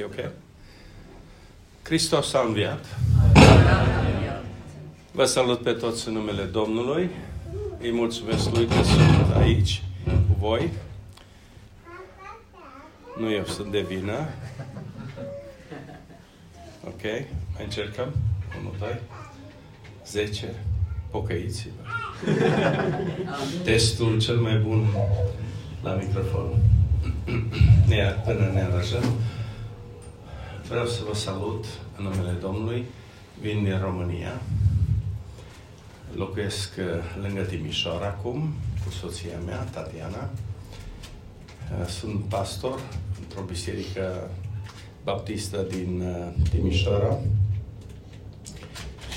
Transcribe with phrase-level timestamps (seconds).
[0.00, 0.30] E ok?
[1.82, 2.84] Hristos a înviat.
[5.12, 7.10] Vă salut pe toți în numele Domnului.
[7.80, 10.70] Îi mulțumesc Lui că sunt aici cu voi.
[13.18, 14.28] Nu eu sunt de vină.
[16.86, 17.02] Ok,
[17.54, 18.14] mai încercăm.
[18.60, 19.00] 1, 2,
[20.06, 20.54] 10.
[21.10, 21.82] Pocăiți-vă.
[23.64, 24.86] Testul cel mai bun
[25.82, 26.58] la microfon.
[27.86, 29.04] Ne, până ne aranjăm.
[30.70, 31.64] Vreau să vă salut
[31.96, 32.84] în numele Domnului.
[33.40, 34.40] Vin din România.
[36.14, 38.52] Locuiesc uh, lângă Timișoara acum,
[38.84, 40.30] cu soția mea, Tatiana.
[41.80, 42.80] Uh, sunt pastor
[43.20, 44.30] într-o biserică
[45.04, 47.18] baptistă din uh, Timișoara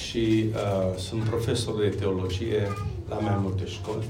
[0.08, 2.68] și uh, sunt profesor de teologie
[3.10, 4.06] la mai multe școli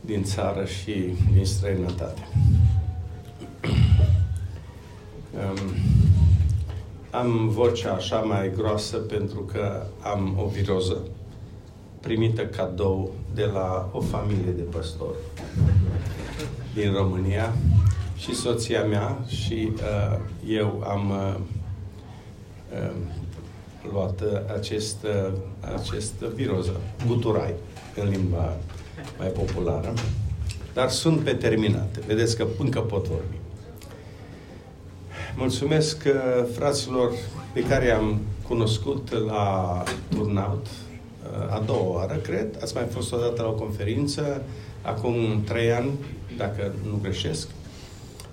[0.00, 0.92] din țară și
[1.32, 2.28] din străinătate.
[5.34, 5.92] um,
[7.14, 11.02] am vocea așa mai groasă pentru că am o viroză
[12.00, 15.16] primită cadou de la o familie de păstori
[16.74, 17.54] din România
[18.16, 21.34] și soția mea și uh, eu am uh,
[22.72, 22.94] uh,
[23.92, 24.22] luat
[24.56, 25.32] acest, uh,
[25.78, 27.54] acest viroză, guturai,
[27.96, 28.56] în limba
[29.18, 29.92] mai populară,
[30.72, 32.00] dar sunt pe terminate.
[32.06, 33.43] Vedeți că încă pot vorbi.
[35.36, 37.12] Mulțumesc uh, fraților
[37.52, 42.58] pe care am cunoscut la turnout, uh, a doua oară, cred.
[42.62, 44.42] Ați mai fost odată la o conferință,
[44.82, 45.90] acum trei ani,
[46.36, 47.48] dacă nu greșesc,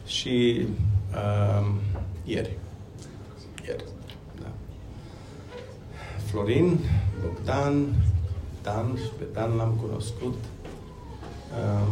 [0.06, 0.66] și
[1.14, 1.68] uh,
[2.24, 2.58] ieri.
[3.66, 3.84] Ieri,
[4.42, 4.48] da.
[6.26, 6.80] Florin,
[7.22, 7.96] Bogdan,
[8.62, 10.34] Dan, și pe Dan l-am cunoscut.
[11.52, 11.88] Uh,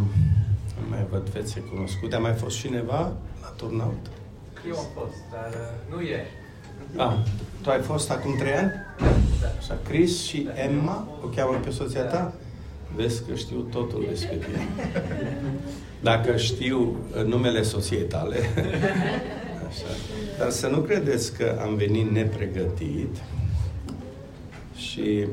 [0.90, 2.16] mai văd fețe cunoscute.
[2.16, 4.19] A mai fost cineva la turnout?
[4.68, 6.26] Eu am fost, dar uh, nu e.
[6.96, 7.14] Ah,
[7.62, 8.72] tu ai fost acum trei ani?
[9.42, 9.48] Da.
[9.58, 12.34] Așa, Chris și Emma, o cheamă pe soția ta?
[12.96, 14.68] Vezi că știu totul despre tine.
[16.02, 18.38] Dacă știu uh, numele soției tale.
[19.68, 19.86] Așa.
[20.38, 23.18] Dar să nu credeți că am venit nepregătit
[24.76, 25.26] și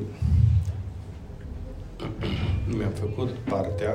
[2.77, 3.93] mi-am făcut partea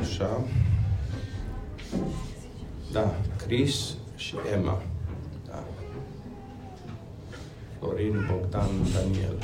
[0.00, 0.44] așa
[2.92, 3.14] da,
[3.46, 4.82] Chris și Emma.
[5.46, 5.64] Da.
[7.78, 9.42] Florin, Bogdan, Daniel.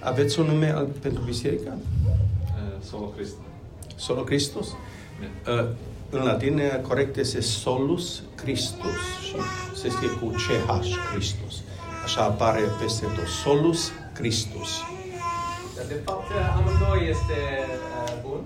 [0.00, 1.76] Aveți un nume al, pentru biserica?
[2.04, 3.38] Uh, Solo Cristo.
[3.96, 4.74] Solo Christus?
[5.44, 5.52] Da.
[5.52, 5.68] Uh,
[6.10, 9.36] în latină corect este Solus Christus și
[9.74, 11.62] se scrie cu CH Christus.
[12.04, 13.26] Așa apare peste tot.
[13.26, 14.80] Solus Christus.
[15.76, 17.38] Dar de fapt amândoi este
[18.04, 18.40] uh, bun.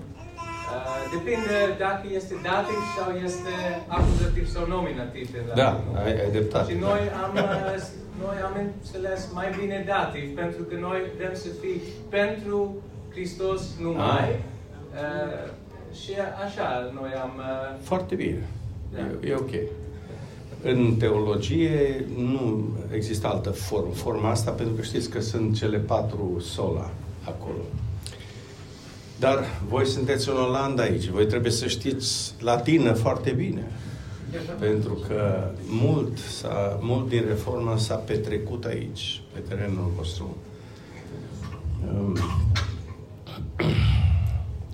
[0.73, 3.53] Uh, depinde dacă este dativ sau este
[3.97, 5.25] acuzativ sau nominativ.
[5.39, 5.99] în Da, latină.
[6.03, 6.71] ai, ai dreptate.
[6.71, 7.81] Și noi am, uh,
[8.25, 11.77] noi am înțeles mai bine dativ, pentru că noi vrem să fim
[12.09, 12.59] pentru
[13.13, 14.29] Hristos numai.
[14.93, 15.51] Uh,
[16.01, 16.11] și
[16.45, 17.31] așa noi am...
[17.37, 18.41] Uh, Foarte bine.
[18.93, 18.99] Da.
[18.99, 19.53] E, e ok.
[20.63, 23.93] În teologie nu există altă formă.
[23.93, 26.89] Forma asta pentru că știți că sunt cele patru sola
[27.27, 27.63] acolo.
[29.21, 31.07] Dar voi sunteți în Olanda aici.
[31.07, 33.71] Voi trebuie să știți latină foarte bine.
[34.59, 40.37] Pentru că mult, s-a, mult din reformă s-a petrecut aici, pe terenul vostru.
[41.93, 42.17] Um,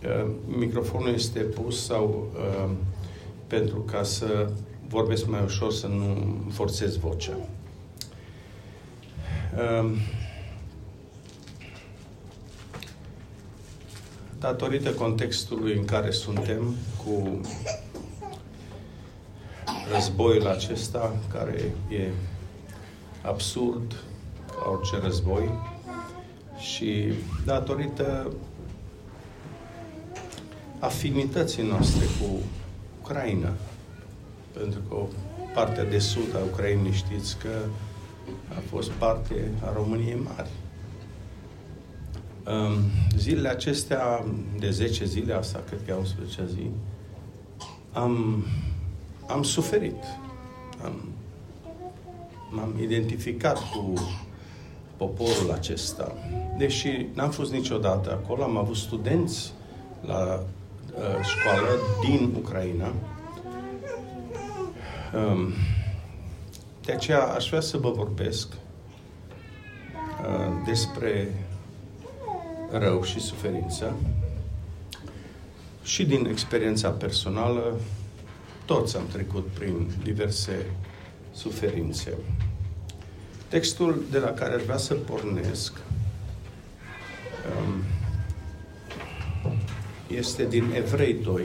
[0.03, 0.29] uh,
[0.59, 2.69] microfonul este pus sau uh,
[3.47, 4.49] pentru ca să
[4.87, 7.37] vorbesc mai ușor, să nu forțez vocea.
[9.79, 9.95] Um,
[14.39, 16.75] datorită contextului în care suntem
[17.05, 17.41] cu
[19.93, 22.07] războiul acesta, care e
[23.21, 23.95] absurd
[24.45, 25.49] ca orice război,
[26.57, 27.13] și
[27.45, 28.33] datorită
[30.79, 32.39] afinității noastre cu
[33.01, 33.53] Ucraina,
[34.51, 35.07] pentru că o
[35.53, 37.49] parte de sud a Ucrainei știți că
[38.49, 40.49] a fost parte a României mari.
[42.51, 42.79] Um,
[43.17, 44.25] Zilele acestea,
[44.59, 46.69] de 10 zile, asta cred că e 11 zi,
[47.93, 48.45] am,
[49.27, 50.03] am suferit.
[50.83, 50.93] Am,
[52.51, 53.93] m-am identificat cu
[54.97, 56.13] poporul acesta.
[56.57, 59.53] Deși n-am fost niciodată acolo, am avut studenți
[60.05, 60.43] la
[60.95, 61.67] uh, școală
[62.05, 62.93] din Ucraina.
[65.13, 65.53] Um,
[66.85, 68.57] de aceea aș vrea să vă vorbesc uh,
[70.65, 71.33] despre
[72.71, 73.95] rău și suferință
[75.83, 77.79] și din experiența personală
[78.67, 80.65] Toți am trecut prin diverse
[81.33, 82.17] suferințe.
[83.47, 85.73] Textul de la care aș vrea să pornesc
[87.57, 87.83] um,
[90.07, 91.43] este din Evrei 2,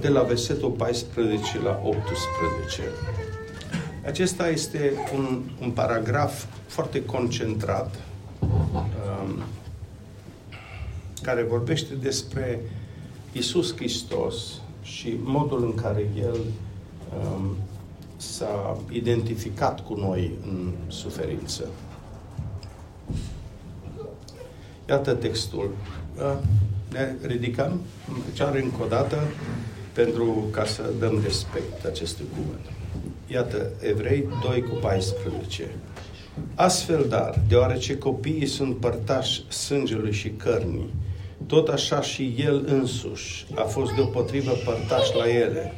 [0.00, 2.82] de la versetul 14 la 18.
[4.06, 7.94] Acesta este un, un paragraf foarte concentrat
[8.40, 9.42] um,
[11.22, 12.60] care vorbește despre
[13.32, 16.36] Isus Hristos și modul în care El
[17.22, 17.56] um,
[18.16, 21.68] s-a identificat cu noi în suferință.
[24.88, 25.70] Iată textul.
[26.90, 29.22] Ne ridicăm în picioare încă o dată
[29.92, 32.66] pentru ca să dăm respect acestui cuvânt.
[33.26, 35.70] Iată, Evrei 2 cu 14.
[36.54, 40.94] Astfel, dar, deoarece copiii sunt părtași sângelui și cărnii,
[41.46, 45.72] tot așa și el însuși a fost deopotrivă părtaș la ele,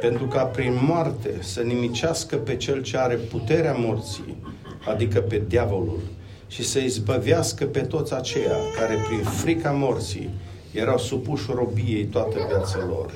[0.00, 4.36] pentru ca prin moarte să nimicească pe cel ce are puterea morții,
[4.88, 6.00] adică pe diavolul,
[6.48, 10.30] și să izbăvească pe toți aceia care prin frica morții
[10.72, 13.12] erau supuși robiei toată viața lor.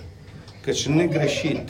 [0.62, 1.68] Căci negreșit,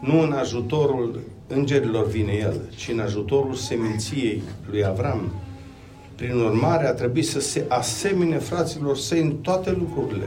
[0.00, 1.20] nu în ajutorul
[1.54, 5.32] îngerilor vine el, ci în ajutorul seminției lui Avram.
[6.14, 10.26] Prin urmare, a trebuit să se asemene fraților săi în toate lucrurile,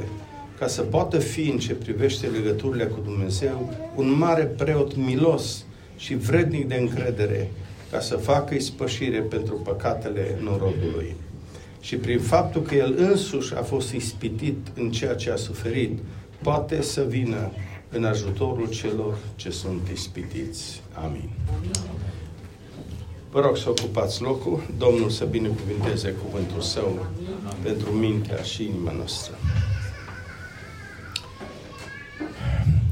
[0.60, 5.66] ca să poată fi, în ce privește legăturile cu Dumnezeu, un mare preot milos
[5.98, 7.52] și vrednic de încredere,
[7.92, 11.16] ca să facă ispășire pentru păcatele norodului.
[11.80, 16.00] Și prin faptul că el însuși a fost ispitit în ceea ce a suferit,
[16.42, 17.52] poate să vină
[17.94, 20.82] în ajutorul celor ce sunt ispitiți.
[20.94, 21.30] Amin.
[23.32, 24.64] Vă rog să ocupați locul.
[24.78, 27.06] Domnul să binecuvinteze cuvântul Său
[27.62, 29.38] pentru mintea și inima noastră.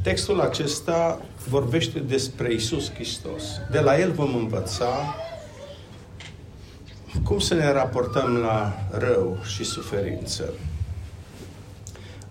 [0.02, 3.44] Textul acesta vorbește despre Isus Hristos.
[3.72, 5.16] De la El vom învăța
[7.24, 10.54] cum să ne raportăm la rău și suferință.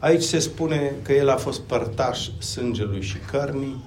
[0.00, 3.84] Aici se spune că El a fost părtaș sângelui și cărnii,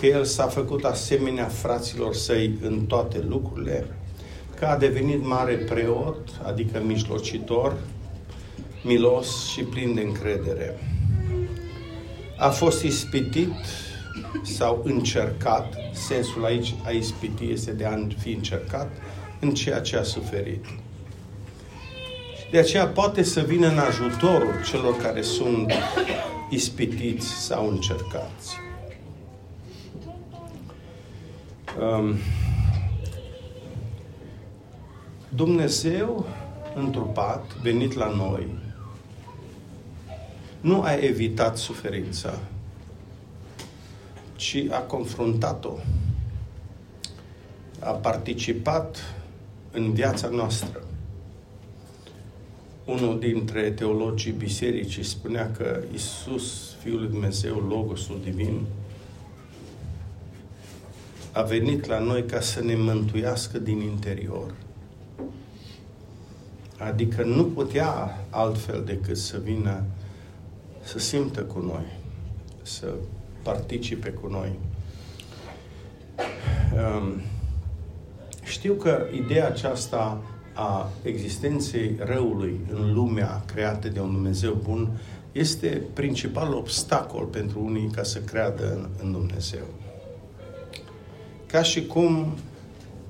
[0.00, 3.86] că El s-a făcut asemenea fraților săi în toate lucrurile,
[4.58, 7.76] că a devenit mare preot, adică mijlocitor,
[8.84, 10.78] milos și plin de încredere.
[12.38, 13.54] A fost ispitit
[14.42, 18.90] sau încercat, sensul aici a ispiti este de a fi încercat
[19.40, 20.64] în ceea ce a suferit.
[22.50, 25.72] De aceea poate să vină în ajutorul celor care sunt
[26.50, 28.56] ispitiți sau încercați.
[31.80, 32.14] Um,
[35.28, 36.26] Dumnezeu
[36.74, 38.46] întrupat, venit la noi,
[40.60, 42.38] nu a evitat suferința,
[44.36, 45.72] ci a confruntat-o.
[47.80, 49.14] A participat
[49.70, 50.87] în viața noastră.
[52.88, 58.60] Unul dintre teologii bisericii spunea că Isus, Fiul lui Dumnezeu, Logosul Divin,
[61.32, 64.54] a venit la noi ca să ne mântuiască din interior.
[66.78, 69.84] Adică nu putea altfel decât să vină
[70.82, 71.86] să simtă cu noi,
[72.62, 72.94] să
[73.42, 74.58] participe cu noi.
[76.74, 77.20] Um,
[78.44, 80.22] știu că ideea aceasta
[80.60, 84.88] a existenței răului în lumea creată de un Dumnezeu bun
[85.32, 89.64] este principal obstacol pentru unii ca să creadă în, în Dumnezeu.
[91.46, 92.34] Ca și cum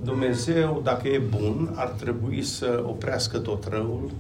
[0.03, 4.11] Dumnezeu, dacă e bun, ar trebui să oprească tot răul,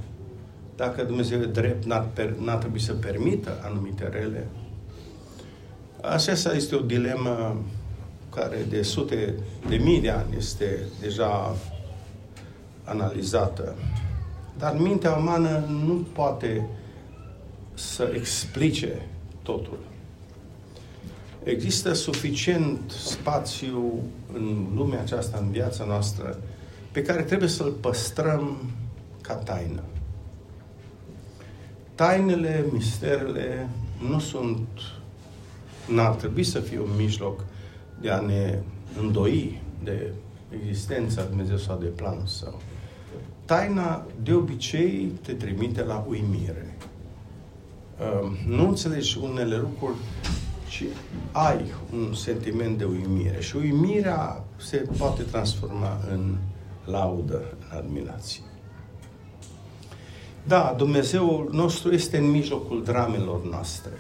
[0.77, 4.47] dacă Dumnezeu e drept, n-ar, per, n-ar trebui să permită anumite rele.
[6.01, 7.57] Aceasta este o dilemă
[8.35, 9.35] care de sute
[9.69, 11.57] de mii de ani este deja
[12.88, 13.75] analizată.
[14.59, 16.66] Dar mintea umană nu poate
[17.75, 19.07] să explice
[19.42, 19.78] totul.
[21.42, 24.02] Există suficient spațiu
[24.33, 26.38] în lumea aceasta, în viața noastră,
[26.92, 28.57] pe care trebuie să-l păstrăm
[29.21, 29.83] ca taină.
[31.95, 33.68] Tainele, misterele
[34.09, 34.68] nu sunt,
[35.88, 37.45] n-ar trebui să fie un mijloc
[38.00, 38.59] de a ne
[39.00, 40.12] îndoi de
[40.61, 42.61] existența Dumnezeu sau de planul său.
[43.49, 46.76] Taina de obicei te trimite la uimire.
[48.47, 49.97] Nu înțelegi unele lucruri,
[50.69, 50.83] ci
[51.33, 53.40] ai un sentiment de uimire.
[53.40, 56.37] Și uimirea se poate transforma în
[56.85, 58.43] laudă, în admirație.
[60.47, 63.93] Da, Dumnezeul nostru este în mijlocul dramelor noastre.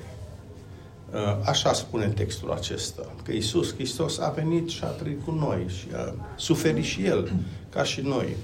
[1.12, 5.66] Uh, așa spune textul acesta, că Isus Hristos a venit și a trăit cu noi
[5.68, 7.32] și a suferit și El,
[7.70, 8.36] ca și noi.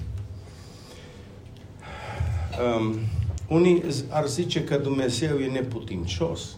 [2.60, 2.94] Um,
[3.48, 6.56] unii ar zice că Dumnezeu e neputincios,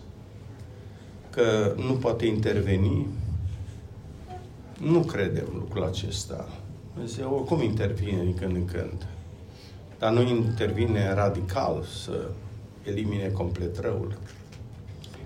[1.31, 3.07] că nu poate interveni.
[4.81, 6.49] Nu credem lucrul acesta.
[6.93, 9.07] Dumnezeu oricum intervine din când în când.
[9.99, 12.29] Dar nu intervine radical să
[12.83, 14.19] elimine complet răul.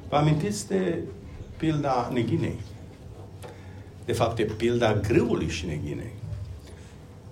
[0.09, 0.99] Vă amintiți de
[1.57, 2.59] pilda neghinei?
[4.05, 6.13] De fapt, e pilda grâului și neghinei.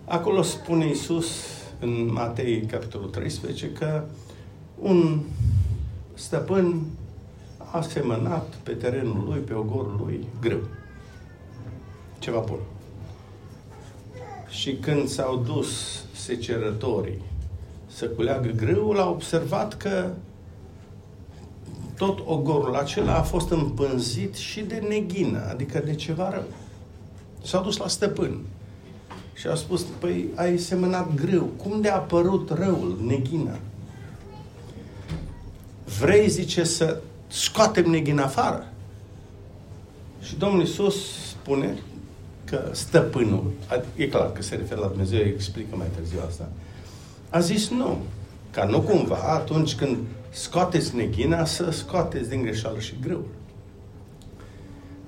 [0.04, 4.04] Acolo spune Isus în Matei, capitolul 13, că
[4.78, 5.20] un
[6.14, 6.82] stăpân
[7.73, 10.61] a semănat pe terenul lui, pe ogorul lui, grâu.
[12.18, 12.58] Ceva bun.
[14.49, 17.23] Și când s-au dus secerătorii
[17.87, 20.11] să culeagă grâul, a observat că
[21.97, 26.44] tot ogorul acela a fost împânzit și de neghină, adică de ceva rău.
[27.42, 28.40] S-au dus la stăpân
[29.38, 33.59] și a spus, păi ai semănat grâu, cum de a apărut răul, neghina?
[36.00, 38.73] Vrei, zice, să scoatem neghina afară?
[40.23, 41.78] Și Domnul Iisus spune
[42.45, 43.50] că stăpânul,
[43.97, 46.49] e clar că se referă la Dumnezeu, explică mai târziu asta,
[47.30, 47.99] a zis nu,
[48.50, 49.97] ca nu cumva atunci când
[50.30, 53.28] scoateți neghina, să scoateți din greșeală și grâul.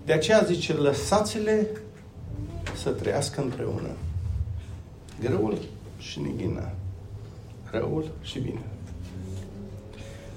[0.05, 1.67] De aceea zice, lăsați-le
[2.77, 3.91] să trăiască împreună.
[5.21, 5.59] Grâul
[5.99, 6.71] și neghina.
[7.71, 8.61] Răul și bine.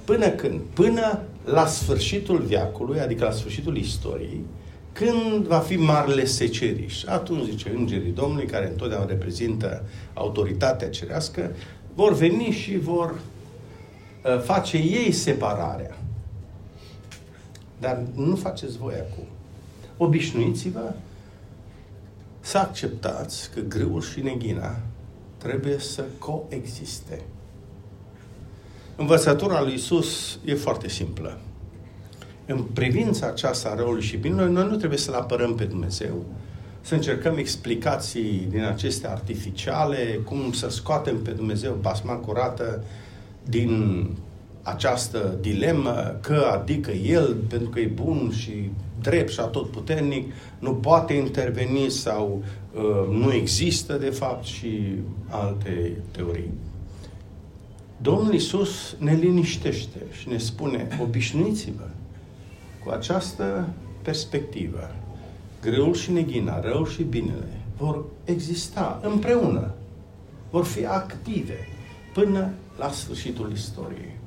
[0.06, 0.60] Până când?
[0.74, 4.46] Până la sfârșitul viacului, adică la sfârșitul istoriei,
[4.92, 7.04] când va fi marele seceriș.
[7.06, 11.52] Atunci, zice, îngerii Domnului, care întotdeauna reprezintă autoritatea cerească,
[11.94, 13.20] vor veni și vor
[14.24, 15.98] Uh, face ei separarea.
[17.80, 19.24] Dar nu faceți voi acum.
[19.98, 20.94] Obișnuiți-vă
[22.44, 24.80] să acceptați că grâul și neghina
[25.38, 27.22] trebuie să coexiste.
[28.96, 31.38] Învățătura lui Isus e foarte simplă.
[32.46, 36.26] În privința aceasta a răului și binului, noi nu trebuie să-L apărăm pe Dumnezeu,
[36.82, 42.84] să încercăm explicații din acestea artificiale, cum să scoatem pe Dumnezeu basma curată
[43.44, 44.08] din
[44.62, 48.70] această dilemă că, adică el, pentru că e bun și
[49.04, 52.44] drept și atotputernic, nu poate interveni sau
[52.74, 54.96] uh, nu există, de fapt, și
[55.30, 56.52] alte teorii.
[57.98, 61.88] Domnul Isus ne liniștește și ne spune, obișnuiți-vă
[62.84, 63.70] cu această
[64.02, 64.96] perspectivă.
[65.62, 69.74] Greul și neghina, rău și binele vor exista împreună,
[70.50, 71.68] vor fi active
[72.14, 74.18] până la sfârșitul istoriei.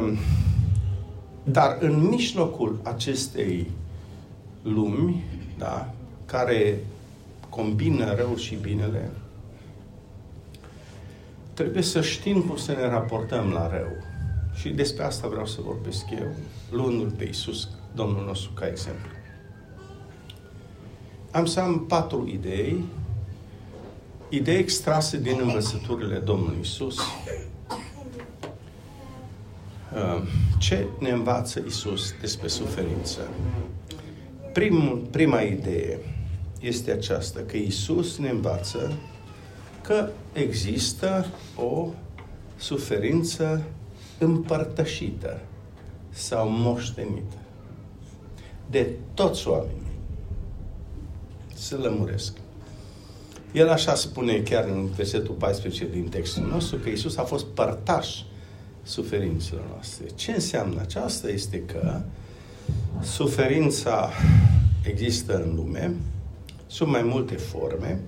[0.00, 0.18] Um,
[1.50, 3.70] dar în mijlocul acestei
[4.62, 5.24] lumi,
[5.58, 6.78] da, care
[7.48, 9.10] combină rău și binele,
[11.54, 13.90] trebuie să știm cum să ne raportăm la rău.
[14.54, 16.28] Și despre asta vreau să vorbesc eu,
[16.70, 19.10] luându-l pe Iisus, Domnul nostru, ca exemplu.
[21.30, 22.84] Am să am patru idei
[24.28, 26.98] idei extrase din învățăturile Domnului Isus.
[29.96, 30.22] Uh,
[30.58, 33.20] ce ne învață Isus despre suferință?
[34.52, 35.98] Prim, prima idee
[36.60, 38.92] este aceasta, că Isus ne învață
[39.82, 41.26] că există
[41.56, 41.88] o
[42.56, 43.62] suferință
[44.18, 45.40] împărtășită
[46.10, 47.36] sau moștenită
[48.70, 49.92] de toți oamenii.
[51.54, 52.36] Să lămuresc.
[53.52, 58.20] El așa spune chiar în versetul 14 din textul nostru, că Isus a fost părtaș
[58.86, 60.06] suferințelor noastre.
[60.14, 62.00] Ce înseamnă aceasta este că
[63.02, 64.10] suferința
[64.82, 65.94] există în lume,
[66.66, 68.00] sunt mai multe forme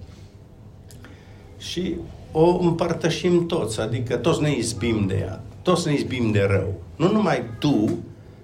[1.58, 1.94] și
[2.32, 6.74] o împărtășim toți, adică toți ne izbim de ea, toți ne izbim de rău.
[6.96, 7.98] Nu numai tu,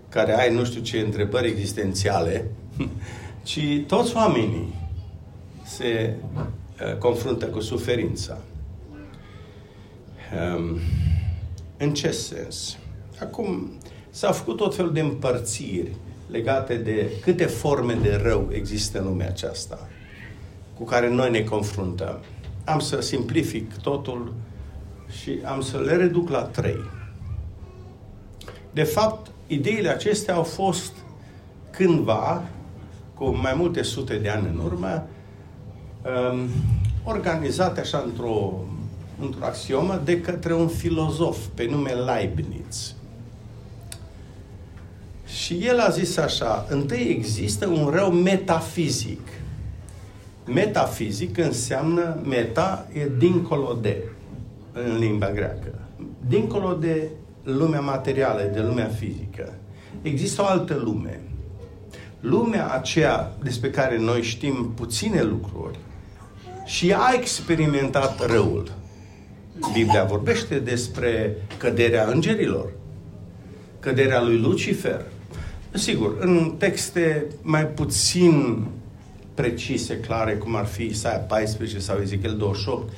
[0.09, 2.51] care ai nu știu ce întrebări existențiale,
[3.43, 4.75] ci toți oamenii
[5.65, 6.15] se
[6.81, 8.39] Uh, confruntă cu suferința.
[10.57, 10.79] Um,
[11.77, 12.77] în ce sens?
[13.21, 13.73] Acum,
[14.11, 15.91] s-au făcut tot felul de împărțiri
[16.31, 19.89] legate de câte forme de rău există în lumea aceasta
[20.77, 22.19] cu care noi ne confruntăm.
[22.65, 24.35] Am să simplific totul
[25.21, 26.91] și am să le reduc la trei.
[28.73, 30.93] De fapt, ideile acestea au fost
[31.71, 32.45] cândva,
[33.15, 35.07] cu mai multe sute de ani în urmă,
[36.33, 36.49] um,
[37.05, 38.53] organizate așa într-o
[39.21, 42.95] într-o axiomă de către un filozof pe nume Leibniz.
[45.27, 49.29] Și el a zis așa, întâi există un rău metafizic.
[50.47, 54.03] Metafizic înseamnă, meta e dincolo de,
[54.73, 55.75] în limba greacă.
[56.27, 57.09] Dincolo de
[57.43, 59.53] lumea materială, de lumea fizică.
[60.03, 61.21] Există o altă lume.
[62.21, 65.79] Lumea aceea despre care noi știm puține lucruri
[66.65, 68.73] și a experimentat răul.
[69.73, 72.73] Biblia vorbește despre căderea îngerilor,
[73.81, 75.05] căderea lui Lucifer.
[75.73, 78.67] Sigur, în texte mai puțin
[79.35, 82.93] precise, clare, cum ar fi Isaia 14 sau Ezechiel 28,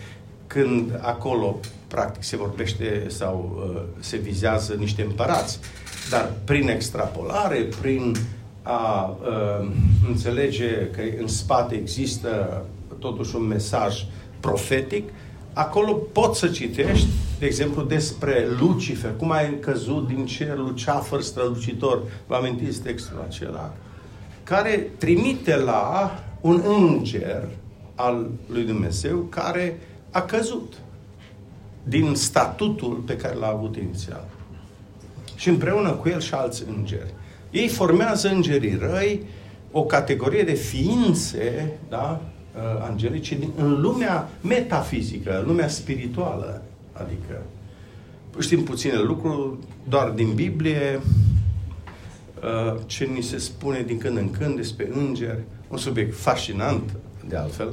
[0.47, 5.59] când acolo, practic, se vorbește sau uh, se vizează niște împărați.
[6.11, 8.17] Dar prin extrapolare, prin
[8.63, 9.69] a uh,
[10.09, 12.63] înțelege că în spate există
[12.99, 14.05] totuși un mesaj
[14.41, 15.09] profetic,
[15.57, 17.07] acolo poți să citești,
[17.39, 22.03] de exemplu, despre Lucifer, cum a căzut din cer luceafăr strălucitor.
[22.27, 23.75] Vă amintiți textul acela?
[24.43, 27.49] Care trimite la un înger
[27.95, 30.73] al lui Dumnezeu care a căzut
[31.83, 34.25] din statutul pe care l-a avut inițial.
[35.37, 37.15] Și împreună cu el și alți îngeri.
[37.51, 39.27] Ei formează îngerii răi,
[39.71, 42.36] o categorie de ființe, da, uh,
[42.81, 46.63] angelice, din, în lumea metafizică, în lumea spirituală.
[46.93, 47.43] Adică
[48.41, 49.57] știm puține lucruri,
[49.89, 51.01] doar din Biblie,
[52.43, 56.97] uh, ce ni se spune din când în când despre îngeri, un subiect fascinant,
[57.29, 57.73] de altfel,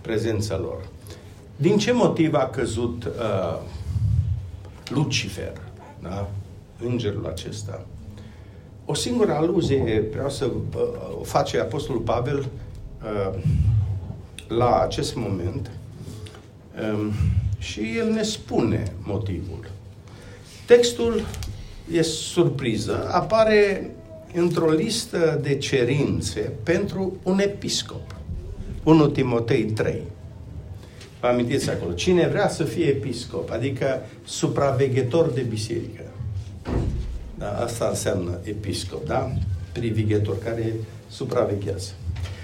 [0.00, 0.88] prezența lor.
[1.56, 3.58] Din ce motiv a căzut uh,
[4.88, 5.52] Lucifer,
[6.02, 6.28] da?
[6.84, 7.86] îngerul acesta?
[8.84, 10.80] O singură aluzie vreau să uh,
[11.20, 13.38] o face Apostolul Pavel uh,
[14.48, 15.70] la acest moment
[16.94, 17.12] um,
[17.58, 19.70] și el ne spune motivul.
[20.66, 21.24] Textul
[21.92, 23.90] e surpriză, apare
[24.34, 28.14] într-o listă de cerințe pentru un episcop.
[28.82, 30.02] 1 Timotei 3.
[31.20, 31.92] Vă amintiți acolo.
[31.92, 36.02] Cine vrea să fie episcop, adică supraveghetor de biserică.
[37.34, 39.32] Da, asta înseamnă episcop, da?
[39.72, 40.72] Privighetor, care
[41.08, 41.90] supraveghează.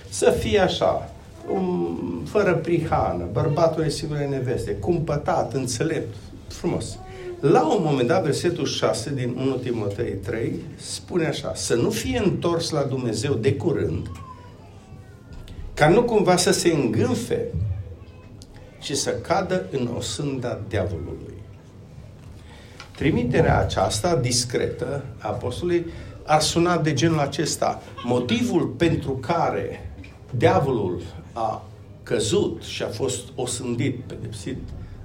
[0.08, 1.11] Să fie așa,
[1.50, 6.14] um, fără prihană, bărbatul e sigur de neveste, cumpătat, înțelept,
[6.48, 6.98] frumos.
[7.40, 12.22] La un moment dat, versetul 6 din 1 Timotei 3 spune așa, să nu fie
[12.24, 14.10] întors la Dumnezeu de curând,
[15.74, 17.46] ca nu cumva să se îngânfe
[18.80, 21.34] și să cadă în osânda diavolului.
[22.96, 25.86] Trimiterea aceasta discretă a apostolului
[26.24, 27.82] ar suna de genul acesta.
[28.04, 29.90] Motivul pentru care
[30.30, 31.02] diavolul
[31.32, 31.64] a
[32.02, 34.58] căzut și a fost osândit, pedepsit,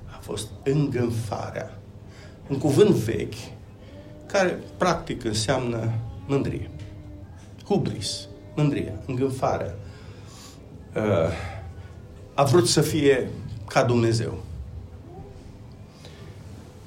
[0.05, 1.79] a fost îngânfarea.
[2.47, 3.33] Un cuvânt vechi
[4.25, 5.93] care practic înseamnă
[6.27, 6.69] mândrie.
[7.65, 9.75] Hubris, mândrie, îngânfarea.
[10.95, 11.31] Uh,
[12.33, 13.29] a vrut să fie
[13.67, 14.43] ca Dumnezeu.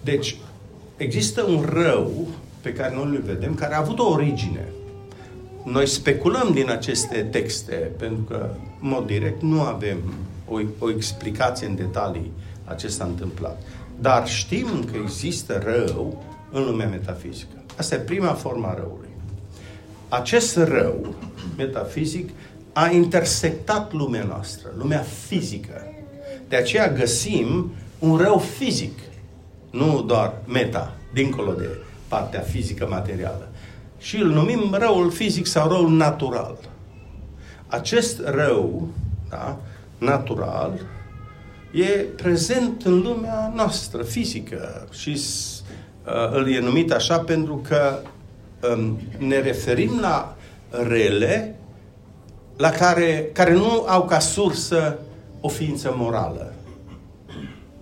[0.04, 0.36] Deci,
[0.96, 2.28] există un rău
[2.60, 4.68] pe care noi îl vedem, care a avut o origine.
[5.64, 8.50] Noi speculăm din aceste texte, pentru că,
[8.82, 9.98] în mod direct, nu avem
[10.48, 12.30] o, o explicație în detalii
[12.64, 13.62] a ce s-a întâmplat.
[14.00, 17.56] Dar știm că există rău în lumea metafizică.
[17.76, 19.08] Asta e prima formă a răului.
[20.08, 21.14] Acest rău
[21.56, 22.30] metafizic
[22.72, 25.82] a intersectat lumea noastră, lumea fizică.
[26.48, 28.98] De aceea găsim un rău fizic,
[29.70, 31.68] nu doar meta, dincolo de
[32.08, 33.49] partea fizică materială.
[34.00, 36.56] Și îl numim răul fizic sau răul natural.
[37.66, 38.88] Acest rău,
[39.28, 39.58] da,
[39.98, 40.80] natural,
[41.72, 41.86] e
[42.16, 45.20] prezent în lumea noastră, fizică, și
[46.06, 47.98] uh, îl e numit așa pentru că
[48.72, 50.36] um, ne referim la
[50.70, 51.54] rele
[52.56, 54.98] la care, care nu au ca sursă
[55.40, 56.52] o ființă morală.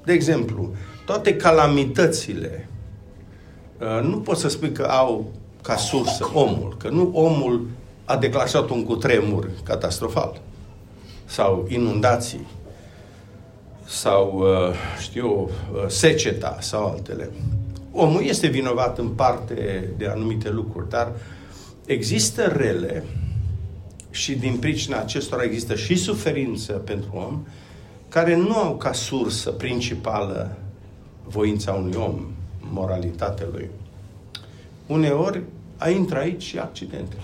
[0.05, 0.75] De exemplu,
[1.07, 2.69] toate calamitățile
[3.81, 5.33] uh, nu poți să spui că au
[5.69, 7.67] ca sursă omul, că nu omul
[8.05, 10.41] a declanșat un cutremur catastrofal
[11.25, 12.47] sau inundații
[13.87, 15.49] sau, uh, știu, uh,
[15.87, 17.31] seceta sau altele.
[17.93, 21.13] Omul este vinovat în parte de anumite lucruri, dar
[21.87, 23.05] există rele
[24.11, 27.43] și din pricina acestora există și suferință pentru om,
[28.09, 30.57] care nu au ca sursă principală
[31.23, 32.21] voința unui om,
[32.61, 33.71] moralitatea lui.
[34.87, 37.23] Uneori a intră aici și accidentele.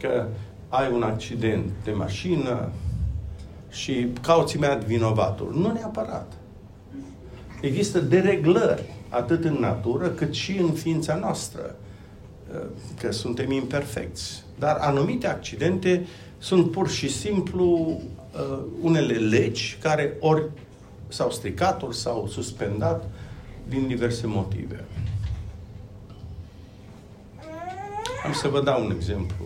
[0.00, 0.26] Că
[0.68, 2.70] ai un accident de mașină
[3.70, 5.52] și cauți imediat vinovatul.
[5.56, 6.32] Nu neapărat.
[7.60, 11.76] Există dereglări, atât în natură, cât și în ființa noastră,
[12.54, 12.60] uh,
[13.00, 14.44] că suntem imperfecți.
[14.58, 16.06] Dar anumite accidente
[16.38, 20.44] sunt pur și simplu uh, unele legi care ori
[21.08, 23.04] s-au stricat, ori s-au suspendat
[23.68, 24.84] din diverse motive.
[28.24, 29.44] Am să vă dau un exemplu.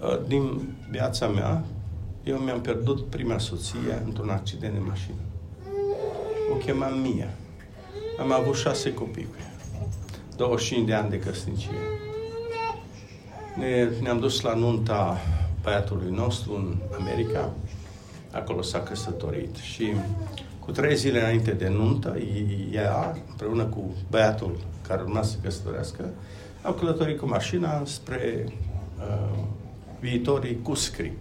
[0.00, 1.64] Uh, din viața mea,
[2.24, 5.20] eu mi-am pierdut prima soție într-un accident de mașină.
[6.52, 7.30] O chemam Mia.
[8.20, 9.52] Am avut șase copii cu ea.
[10.36, 11.70] 25 de ani de căsnicie.
[13.56, 15.18] Ne, ne-am dus la nunta
[15.62, 17.52] băiatului nostru în America.
[18.32, 19.92] Acolo s-a căsătorit și
[20.58, 22.18] cu trei zile înainte de nuntă,
[22.72, 24.56] ea, împreună cu băiatul
[24.88, 26.10] care urma să căsătorească,
[26.66, 28.44] au călătorit cu mașina spre
[28.98, 29.38] uh,
[30.00, 31.12] viitorii cuscri.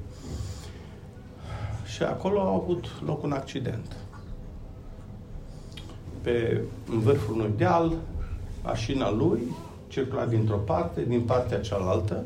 [1.85, 3.95] Și acolo a avut loc un accident.
[6.21, 7.93] Pe, în vârful unui deal,
[8.63, 9.39] mașina lui
[9.87, 12.23] circula dintr-o parte, din partea cealaltă,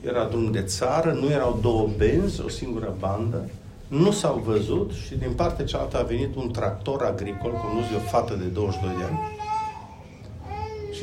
[0.00, 3.50] era drum de țară, nu erau două benzi, o singură bandă,
[3.88, 7.98] nu s-au văzut și din partea cealaltă a venit un tractor agricol condus de o
[7.98, 9.18] fată de 22 de ani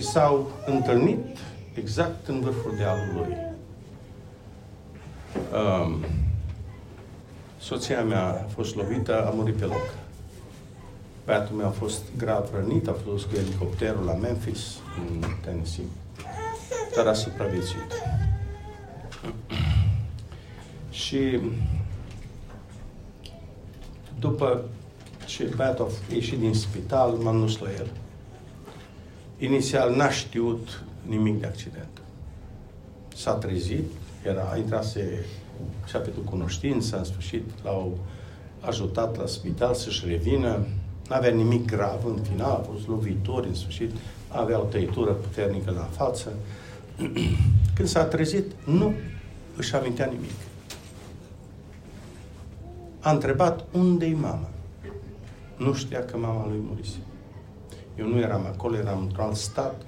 [0.01, 1.37] și s-au întâlnit
[1.73, 3.37] exact în vârful dealului.
[5.53, 6.05] Um,
[7.59, 9.93] soția mea a fost lovită, a murit pe loc.
[11.25, 15.85] Băiatul meu a fost grav rănit, a fost cu elicopterul la Memphis, în Tennessee,
[16.95, 17.93] dar a supraviețuit.
[20.89, 21.39] Și
[24.19, 24.63] după
[25.25, 27.87] ce băiatul a ieșit din spital, m-am dus la el.
[29.41, 32.01] Inițial n-a știut nimic de accident.
[33.15, 33.91] S-a trezit,
[34.25, 35.25] era, intrase
[35.87, 37.97] și-a pierdut cunoștința, în sfârșit l-au
[38.59, 40.65] ajutat la spital să-și revină.
[41.09, 43.91] N-avea nimic grav în final, a fost lovitori, în sfârșit,
[44.27, 46.33] avea o tăitură puternică la față.
[47.75, 48.93] Când s-a trezit, nu
[49.57, 50.31] își amintea nimic.
[52.99, 54.49] A întrebat unde-i mama.
[55.57, 56.97] Nu știa că mama lui murise.
[57.97, 59.81] Eu nu eram acolo, eram într-un alt stat.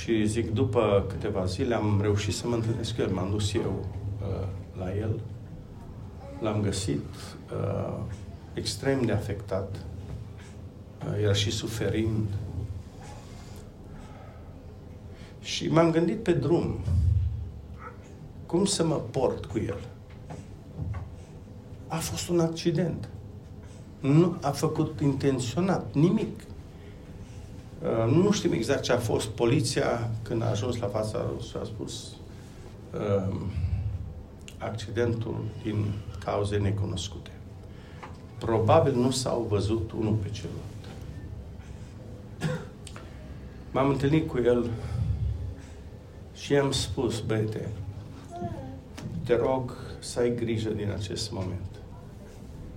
[0.00, 3.10] Și zic, după câteva zile am reușit să mă întâlnesc cu el.
[3.10, 3.86] M-am dus eu
[4.20, 4.46] uh,
[4.78, 5.20] la el.
[6.40, 7.04] L-am găsit
[7.52, 7.98] uh,
[8.54, 9.76] extrem de afectat.
[11.06, 12.28] Uh, era și suferind.
[15.40, 16.78] Și m-am gândit pe drum
[18.46, 19.78] cum să mă port cu el.
[21.86, 23.08] A fost un accident.
[24.00, 26.40] Nu a făcut intenționat nimic.
[27.82, 29.26] Uh, nu știm exact ce a fost.
[29.26, 32.16] Poliția, când a ajuns la fața și a spus
[32.94, 33.36] uh,
[34.58, 35.92] accidentul din
[36.24, 37.30] cauze necunoscute.
[38.38, 40.64] Probabil nu s-au văzut unul pe celălalt.
[43.70, 44.70] M-am întâlnit cu el
[46.34, 47.68] și i-am spus, băiete,
[49.24, 51.75] te rog să ai grijă din acest moment.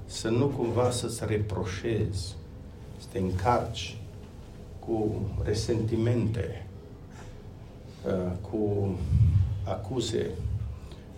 [0.10, 2.36] Să nu cumva să-ți reproșezi,
[2.98, 3.98] să te încarci
[4.80, 5.12] cu
[5.44, 6.68] resentimente,
[8.06, 8.90] uh, cu
[9.64, 10.30] acuze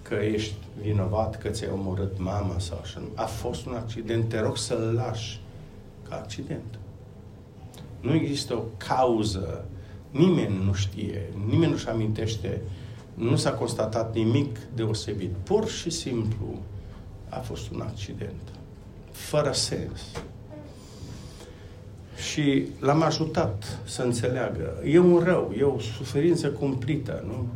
[0.01, 3.01] că ești vinovat, că ți-ai omorât mama sau așa.
[3.15, 5.41] A fost un accident, te rog să-l lași
[6.09, 6.79] ca accident.
[7.99, 9.65] Nu există o cauză,
[10.09, 12.71] nimeni nu știe, nimeni nu-și amintește uh,
[13.13, 15.31] nu s-a constatat nimic deosebit.
[15.43, 16.59] Pur și simplu
[17.29, 18.41] a fost un accident.
[19.11, 19.99] Fără sens.
[22.31, 24.83] Și l-am ajutat să înțeleagă.
[24.85, 27.47] E un rău, e o suferință cumplită, nu?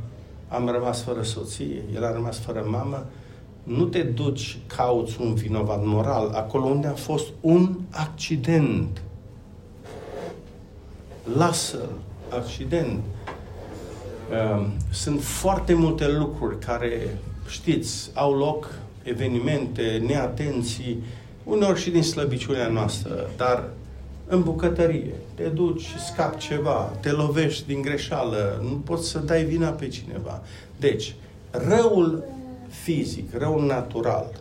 [0.47, 3.05] Am rămas fără soție, el a rămas fără mamă.
[3.63, 9.01] Nu te duci, cauți un vinovat moral acolo unde a fost un accident.
[11.37, 11.89] Lasă-l,
[12.29, 12.99] accident.
[14.31, 21.03] Ehm, sunt foarte multe lucruri care, știți, au loc, evenimente, neatenții,
[21.45, 23.63] uneori și din slăbiciunea noastră, dar
[24.27, 29.43] în bucătărie, te duci și scapi ceva, te lovești din greșeală, nu poți să dai
[29.43, 30.41] vina pe cineva.
[30.79, 31.15] Deci,
[31.51, 32.23] răul
[32.67, 34.31] fizic, răul natural,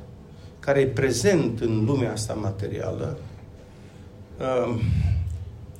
[0.60, 3.18] care e prezent în lumea asta materială,
[4.40, 4.80] ehm,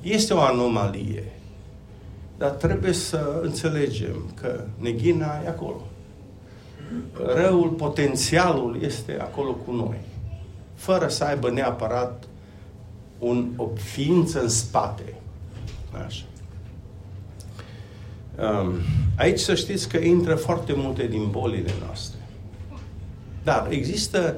[0.01, 1.23] este o anomalie.
[2.37, 5.81] Dar trebuie să înțelegem că neghina e acolo.
[7.35, 9.97] Răul, potențialul este acolo cu noi.
[10.75, 12.23] Fără să aibă neapărat
[13.19, 15.13] un, o ființă în spate.
[16.05, 16.23] Așa.
[18.39, 18.73] Um,
[19.17, 22.19] aici să știți că intră foarte multe din bolile noastre.
[23.43, 24.35] Dar există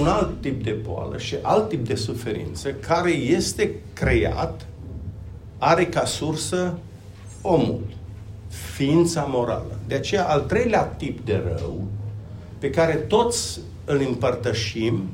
[0.00, 4.66] un alt tip de boală și alt tip de suferință care este creat,
[5.58, 6.78] are ca sursă
[7.42, 7.84] omul,
[8.48, 9.78] ființa morală.
[9.86, 11.84] De aceea, al treilea tip de rău,
[12.58, 15.08] pe care toți îl împărtășim,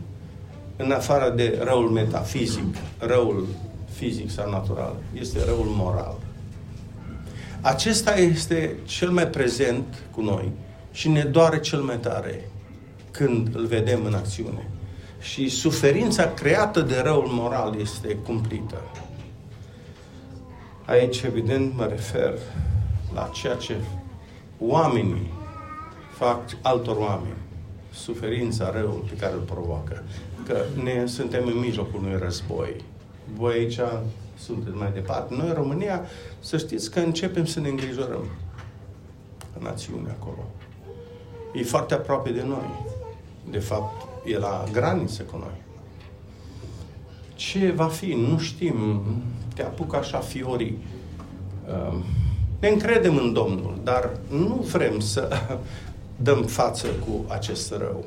[0.77, 3.47] în afară de răul metafizic, răul
[3.93, 6.17] fizic sau natural, este răul moral.
[7.61, 10.53] Acesta este cel mai prezent cu noi
[10.93, 12.49] și ne doare cel mai tare
[13.11, 14.69] când îl vedem în acțiune.
[15.21, 18.81] Și suferința creată de răul moral este cumplită.
[20.85, 22.33] Aici, evident, mă refer
[23.15, 23.77] la ceea ce
[24.59, 25.33] oamenii
[26.17, 27.37] fac altor oameni.
[27.93, 30.03] Suferința, răul pe care îl provoacă.
[30.47, 32.75] Că ne suntem în mijlocul unui război.
[33.37, 33.79] Voi aici
[34.39, 35.35] sunteți mai departe.
[35.35, 36.05] Noi, în România,
[36.41, 38.25] să știți că începem să ne îngrijorăm
[39.59, 40.45] în națiune acolo.
[41.55, 42.85] E foarte aproape de noi.
[43.51, 45.63] De fapt, e la graniță cu noi.
[47.35, 48.13] Ce va fi?
[48.13, 49.05] Nu știm.
[49.55, 50.79] Te apucă așa fiorii.
[51.69, 52.05] Um,
[52.61, 55.29] ne încredem în Domnul, dar nu vrem să
[56.17, 58.05] dăm față cu acest rău.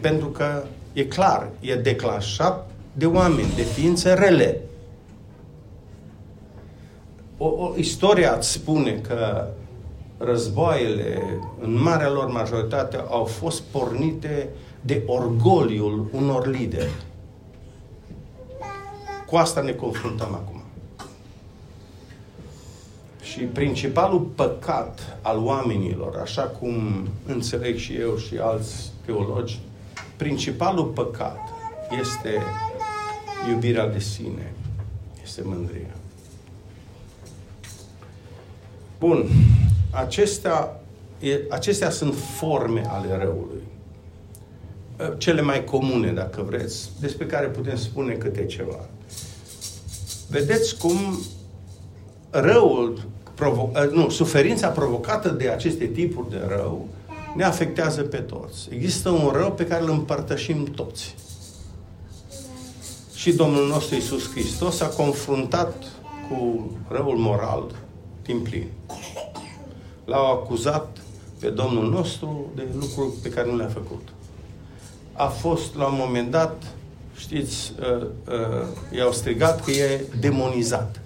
[0.00, 4.60] Pentru că e clar, e declanșat de oameni, de ființe rele.
[7.38, 9.46] O, o istoria îți spune că
[10.18, 11.22] războaiele,
[11.60, 14.48] în marea lor majoritate, au fost pornite
[14.80, 16.94] de orgoliul unor lideri.
[19.26, 20.62] Cu asta ne confruntăm acum.
[23.22, 26.74] Și principalul păcat al oamenilor, așa cum
[27.26, 29.60] înțeleg și eu și alți teologi,
[30.16, 31.38] principalul păcat
[32.00, 32.42] este
[33.48, 34.52] iubirea de sine,
[35.22, 35.94] este mândria.
[38.98, 39.28] Bun,
[39.90, 40.80] acestea,
[41.50, 43.62] acestea sunt forme ale răului.
[45.18, 48.88] Cele mai comune, dacă vreți, despre care putem spune câte ceva.
[50.28, 50.98] Vedeți cum
[52.30, 56.88] răul, provo- nu, suferința provocată de aceste tipuri de rău
[57.34, 58.68] ne afectează pe toți.
[58.70, 61.14] Există un rău pe care îl împărtășim toți.
[63.14, 65.74] Și Domnul nostru Isus Hristos a confruntat
[66.28, 67.74] cu răul moral
[68.22, 68.66] din plin.
[70.04, 70.96] L-au acuzat
[71.40, 74.08] pe Domnul nostru de lucruri pe care nu le-a făcut.
[75.12, 76.62] A fost, la un moment dat,
[77.16, 81.00] știți, uh, uh, i-au strigat că e demonizat.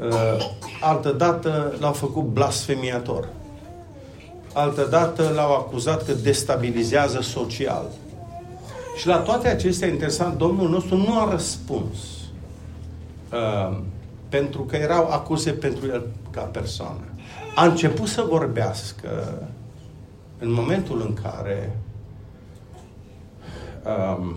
[0.00, 0.50] Uh,
[0.80, 3.28] altă dată l-au făcut blasfemiator.
[4.56, 7.90] Altă dată l-au acuzat că destabilizează social.
[8.96, 11.96] Și la toate acestea, interesant, Domnul nostru nu a răspuns.
[13.32, 13.78] Uh,
[14.28, 17.04] pentru că erau acuze pentru el ca persoană.
[17.54, 19.42] A început să vorbească
[20.38, 21.78] în momentul în care
[23.84, 24.36] um,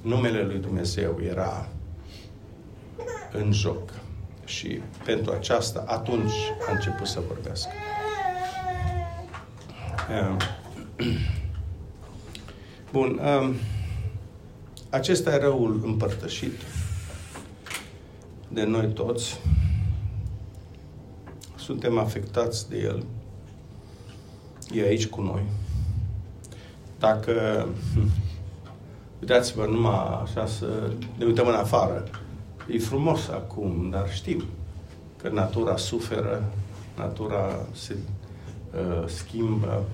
[0.00, 1.68] numele lui Dumnezeu era
[3.32, 3.90] în joc.
[4.44, 6.34] Și pentru aceasta, atunci
[6.68, 7.70] a început să vorbească.
[10.08, 10.36] Um,
[12.92, 13.20] bun.
[13.40, 13.54] Um,
[14.90, 16.52] acesta e răul împărtășit
[18.48, 19.40] de noi toți.
[21.56, 23.04] Suntem afectați de el.
[24.74, 25.42] E aici cu noi.
[26.98, 27.66] Dacă
[29.20, 32.04] uitați-vă numai așa să ne uităm în afară,
[32.70, 34.44] e frumos acum, dar știm
[35.16, 36.52] că natura suferă,
[36.96, 38.25] natura se uh,
[39.06, 39.84] schimbă.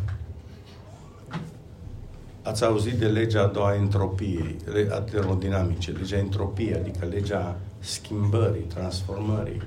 [2.42, 4.56] Ați auzit de legea a doua entropiei,
[4.90, 9.62] a termodinamice, legea entropiei, adică legea schimbării, transformării.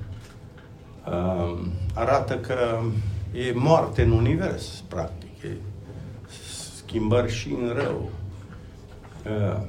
[1.07, 1.59] Uh,
[1.93, 2.79] arată că
[3.33, 5.43] e moarte în univers, practic.
[5.43, 5.57] E
[6.77, 8.09] schimbări și în rău.
[9.25, 9.61] Uh,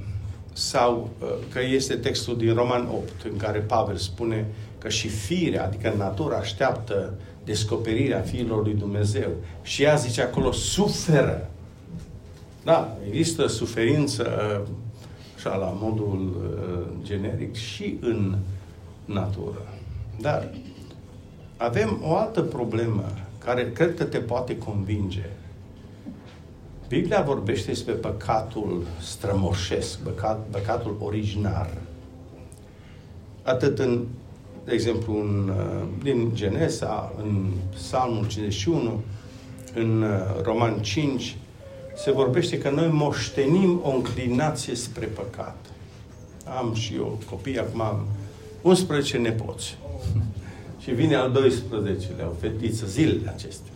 [0.52, 4.46] sau uh, că este textul din Roman 8, în care Pavel spune
[4.78, 7.12] că și firea, adică natura, așteaptă
[7.46, 9.30] descoperirea fiilor lui Dumnezeu.
[9.62, 11.50] Și ea zice acolo, suferă.
[12.64, 14.26] Da, există suferință
[15.37, 18.37] așa la modul uh, generic și în
[19.04, 19.66] natură.
[20.20, 20.48] Dar
[21.56, 23.04] avem o altă problemă
[23.44, 25.30] care cred că te poate convinge.
[26.88, 31.70] Biblia vorbește despre păcatul strămoșesc, păcat, păcatul originar.
[33.42, 34.04] Atât în,
[34.66, 39.00] de exemplu, în, uh, din Genesa, în Psalmul 51,
[39.74, 41.37] în uh, Roman 5,
[41.96, 45.57] se vorbește că noi moștenim o înclinație spre păcat.
[46.59, 48.07] Am și eu copii, acum am
[48.62, 49.79] 11 nepoți.
[50.83, 53.72] și vine al 12-lea, o fetiță, zilele acestea.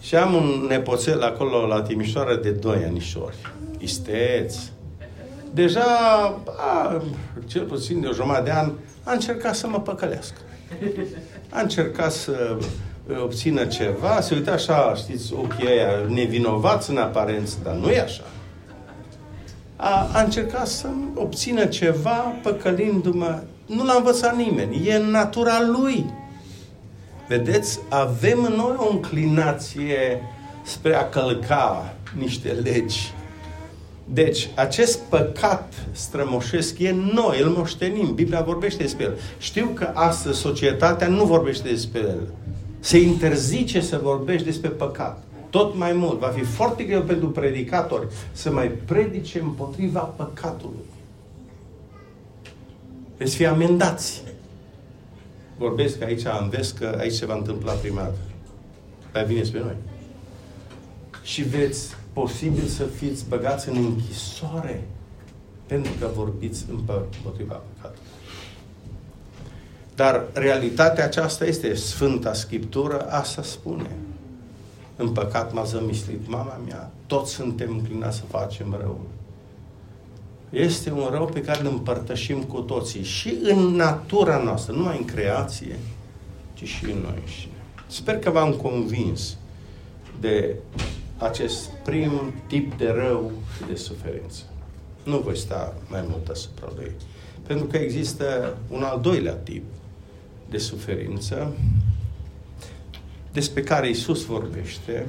[0.00, 3.36] Și am un nepoțel acolo la Timișoara de 2 anișori.
[3.78, 4.56] Isteț.
[5.54, 5.84] Deja,
[6.56, 7.02] a,
[7.46, 8.72] cel puțin de o jumătate de an,
[9.08, 10.40] a încercat să mă păcălească.
[11.50, 12.56] A încercat să
[13.22, 18.22] obțină ceva, se uita așa, știți, ochii aia nevinovați în aparență, dar nu e așa.
[19.76, 23.42] A, a încercat să obțină ceva păcălindu-mă.
[23.66, 24.88] Nu l-a învățat nimeni.
[24.88, 26.12] E în natura lui.
[27.28, 30.22] Vedeți, avem în noi o înclinație
[30.62, 33.12] spre a călca niște legi.
[34.12, 38.14] Deci, acest păcat strămoșesc e noi, îl moștenim.
[38.14, 39.18] Biblia vorbește despre el.
[39.38, 42.28] Știu că astăzi societatea nu vorbește despre el.
[42.80, 45.22] Se interzice să vorbești despre păcat.
[45.50, 46.18] Tot mai mult.
[46.18, 50.84] Va fi foarte greu pentru predicatori să mai predice împotriva păcatului.
[53.16, 54.22] Veți fi amendați.
[55.56, 58.18] Vorbesc aici, am vezi că aici se va întâmpla prima dată.
[59.12, 59.76] Dar vine spre noi.
[61.22, 64.86] Și veți posibil să fiți băgați în închisoare
[65.66, 68.06] pentru că vorbiți împotriva păcatului.
[69.94, 73.96] Dar realitatea aceasta este Sfânta Scriptură, asta spune.
[74.96, 79.00] În păcat m-a zămislit mama mea, toți suntem înclinați să facem rău.
[80.50, 84.98] Este un rău pe care îl împărtășim cu toții și în natura noastră, nu numai
[84.98, 85.78] în creație,
[86.54, 87.52] ci și în noi înșine.
[87.86, 89.36] Sper că v-am convins
[90.20, 90.54] de
[91.18, 94.42] acest prim tip de rău și de suferință.
[95.02, 96.90] Nu voi sta mai mult asupra lui.
[97.46, 99.64] Pentru că există un al doilea tip
[100.50, 101.52] de suferință
[103.32, 105.06] despre care Isus vorbește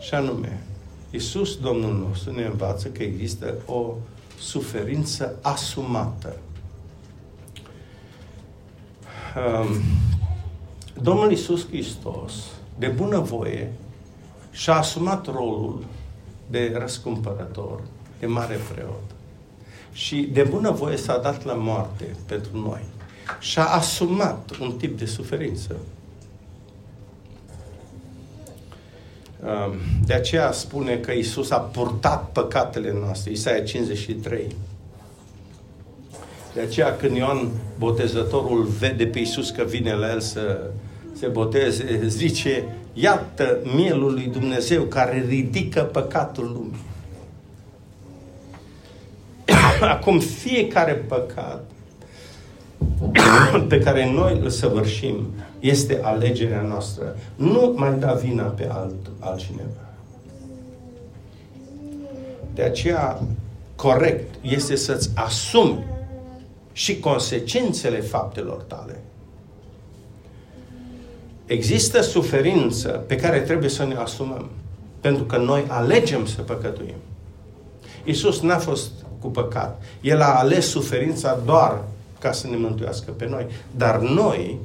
[0.00, 0.62] și anume,
[1.10, 3.94] Isus, Domnul nostru, ne învață că există o
[4.38, 6.36] suferință asumată.
[9.36, 9.68] Um,
[11.02, 12.32] Domnul Isus Hristos,
[12.78, 13.72] de bunăvoie,
[14.50, 15.84] și-a asumat rolul
[16.50, 17.80] de răscumpărător,
[18.20, 19.02] de mare preot.
[19.92, 22.82] Și de bunăvoie s-a dat la moarte pentru noi.
[23.40, 25.76] Și-a asumat un tip de suferință.
[29.42, 29.74] Um,
[30.06, 33.30] de aceea spune că Isus a purtat păcatele noastre.
[33.30, 34.56] Isaia 53.
[36.54, 40.70] De aceea când Ioan Botezătorul vede pe Isus că vine la el să
[41.12, 42.64] se boteze, zice,
[43.00, 46.86] iată mielul lui Dumnezeu care ridică păcatul lumii.
[49.94, 51.64] Acum fiecare păcat
[53.68, 55.26] pe care noi îl săvârșim
[55.60, 57.16] este alegerea noastră.
[57.34, 59.88] Nu mai da vina pe alt, altcineva.
[62.54, 63.20] De aceea,
[63.76, 65.84] corect este să-ți asumi
[66.72, 69.00] și consecințele faptelor tale.
[71.48, 74.50] Există suferință pe care trebuie să ne asumăm.
[75.00, 76.94] Pentru că noi alegem să păcătuim.
[78.04, 79.82] Iisus n-a fost cu păcat.
[80.00, 81.84] El a ales suferința doar
[82.18, 83.46] ca să ne mântuiască pe noi.
[83.76, 84.58] Dar noi,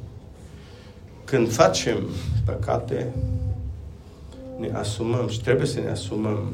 [1.24, 1.98] când facem
[2.44, 3.12] păcate,
[4.58, 6.52] ne asumăm și trebuie să ne asumăm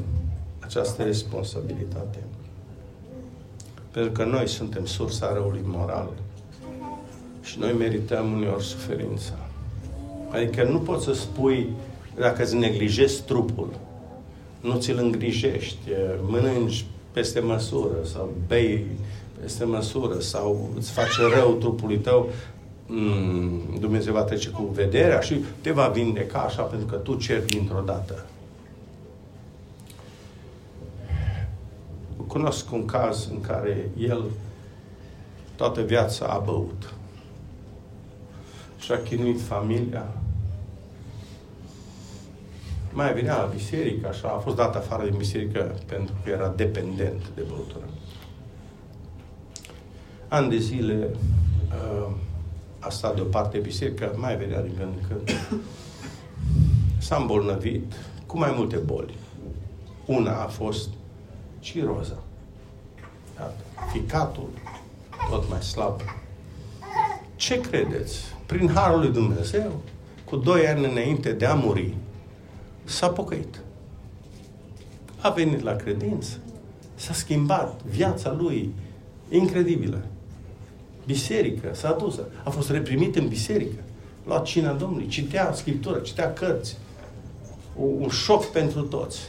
[0.59, 2.17] această responsabilitate.
[3.91, 6.09] Pentru că noi suntem sursa răului moral
[7.41, 9.40] și noi merităm uneori suferința.
[10.31, 11.69] Adică nu poți să spui,
[12.15, 13.69] dacă îți neglijezi trupul,
[14.61, 15.77] nu ți-l îngrijești,
[16.21, 18.85] mănânci peste măsură sau bei
[19.41, 22.29] peste măsură sau îți face rău trupului tău,
[22.87, 27.45] mm, Dumnezeu va trece cu vederea și te va vindeca așa pentru că tu ceri
[27.45, 28.25] dintr-o dată.
[32.27, 34.23] Cunosc un caz în care el
[35.55, 36.93] toată viața a băut
[38.79, 40.20] și-a chinuit familia.
[42.93, 47.29] Mai venea la biserică, așa, a fost dat afară din biserică pentru că era dependent
[47.35, 47.85] de băutură.
[50.27, 51.09] Ani de zile
[51.67, 52.11] uh,
[52.79, 55.29] a stat deoparte biserică, mai venea din când în când.
[56.97, 57.93] S-a îmbolnăvit
[58.25, 59.17] cu mai multe boli.
[60.05, 60.89] Una a fost
[61.59, 62.17] ciroza.
[63.91, 64.49] Ficatul,
[65.29, 66.01] tot mai slab.
[67.35, 68.31] Ce credeți?
[68.51, 69.81] prin Harul lui Dumnezeu,
[70.25, 71.93] cu doi ani înainte de a muri,
[72.91, 73.61] s-a pocăit.
[75.21, 76.37] A venit la credință.
[76.95, 78.73] S-a schimbat viața lui
[79.29, 80.05] incredibilă.
[81.05, 82.19] Biserică, s-a dus.
[82.43, 83.79] A fost reprimit în biserică.
[84.25, 86.77] Lua cina Domnului, citea Scriptură, citea cărți.
[87.75, 89.19] Un șoc pentru toți.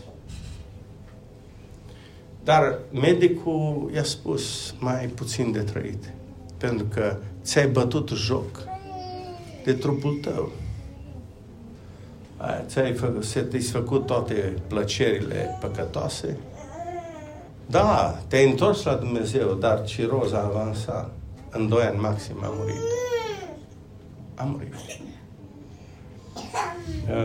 [2.45, 6.13] Dar medicul i-a spus mai puțin de trăit.
[6.59, 8.63] Pentru că ți-ai bătut joc
[9.65, 10.53] de trupul tău.
[12.67, 16.37] Ți-ai fă, satisfăcut toate plăcerile păcătoase?
[17.67, 21.11] Da, te-ai întors la Dumnezeu, dar ciroza a avansat.
[21.51, 22.81] În doi ani maxim a murit.
[24.35, 24.75] A murit.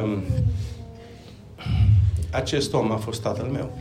[0.04, 0.24] Um,
[2.32, 3.72] acest om a fost tatăl meu.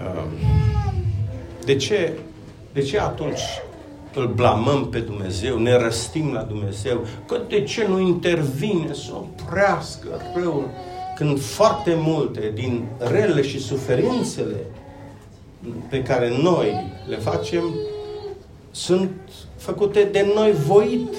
[0.00, 0.28] Um,
[1.64, 2.18] de ce,
[2.72, 3.40] de ce atunci
[4.16, 10.08] îl blamăm pe Dumnezeu, ne răstim la Dumnezeu, că de ce nu intervine să oprească
[10.34, 10.70] răul,
[11.16, 14.66] când foarte multe din relele și suferințele
[15.88, 17.74] pe care noi le facem
[18.70, 19.10] sunt
[19.56, 21.14] făcute de noi voit.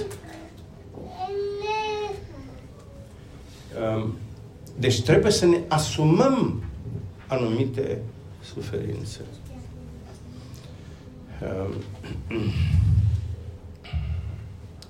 [3.95, 4.13] Um,
[4.79, 6.63] deci trebuie să ne asumăm
[7.27, 8.01] anumite
[8.53, 9.19] suferințe.
[11.41, 11.73] Um,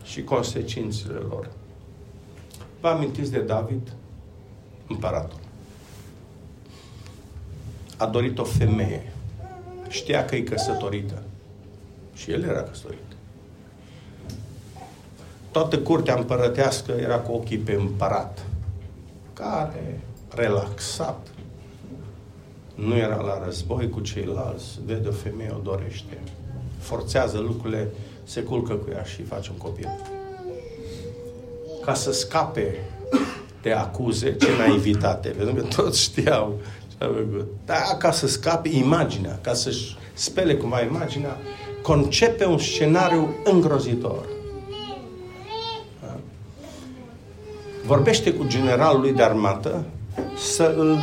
[0.03, 1.49] și consecințele lor.
[2.81, 3.93] Vă amintiți de David,
[4.87, 5.39] împăratul?
[7.97, 9.13] A dorit o femeie.
[9.87, 11.23] Știa că e căsătorită.
[12.13, 12.99] Și el era căsătorit.
[15.51, 18.45] Toată curtea împărătească era cu ochii pe împărat,
[19.33, 21.27] care, relaxat,
[22.75, 26.17] nu era la război cu ceilalți, vede o femeie, o dorește,
[26.87, 27.87] forțează lucrurile,
[28.23, 29.89] se culcă cu ea și face un copil.
[31.85, 32.75] Ca să scape
[33.61, 37.47] de acuze, ce naivitate, pentru că toți știau ce a făcut.
[37.65, 41.37] Dar ca să scape imaginea, ca să-și spele cumva imaginea,
[41.81, 44.25] concepe un scenariu îngrozitor.
[47.85, 49.83] Vorbește cu generalul lui de armată
[50.37, 50.97] să îl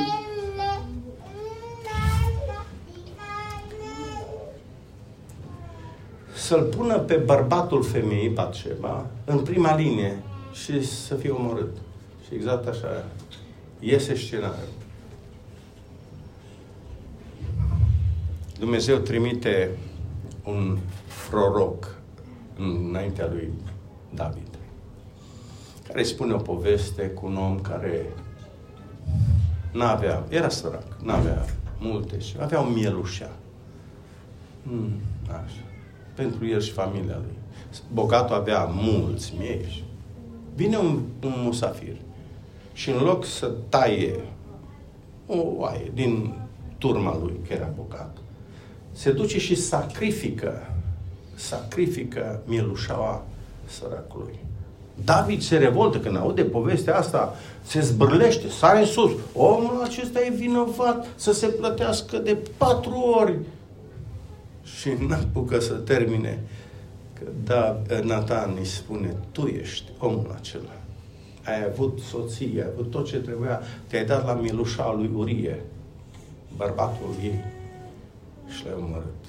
[6.44, 10.22] să-l pună pe bărbatul femeii, Batșeba, în prima linie
[10.52, 11.76] și să fie omorât.
[12.26, 13.04] Și exact așa
[13.78, 14.68] iese scenariul.
[18.58, 19.70] Dumnezeu trimite
[20.44, 20.78] un
[21.30, 21.96] proroc
[22.58, 23.52] înaintea lui
[24.14, 24.48] David,
[25.88, 28.06] care spune o poveste cu un om care
[29.72, 31.44] n-avea, era sărac, n-avea
[31.78, 33.30] multe și avea o mielușa.
[34.62, 34.92] Mm,
[35.26, 35.64] așa.
[36.14, 37.34] Pentru el și familia lui.
[37.92, 39.84] Bogatul avea mulți mieși.
[40.54, 41.96] Vine un, un musafir
[42.72, 44.20] și în loc să taie
[45.26, 46.34] o oaie din
[46.78, 48.16] turma lui, că era bogat,
[48.92, 50.74] se duce și sacrifică,
[51.34, 53.24] sacrifică mielușaua
[53.66, 54.38] săracului.
[55.04, 59.10] David se revoltă când aude povestea asta, se zbârlește, sare în sus.
[59.34, 63.38] Omul acesta e vinovat să se plătească de patru ori.
[64.78, 66.42] Și n-apucă să termine.
[67.18, 70.76] Că da, Nathan îi spune, tu ești omul acela.
[71.44, 75.60] Ai avut soție, ai avut tot ce trebuia, te-ai dat la milușa lui Urie,
[76.56, 77.44] bărbatul ei
[78.48, 79.24] și le-a omorât.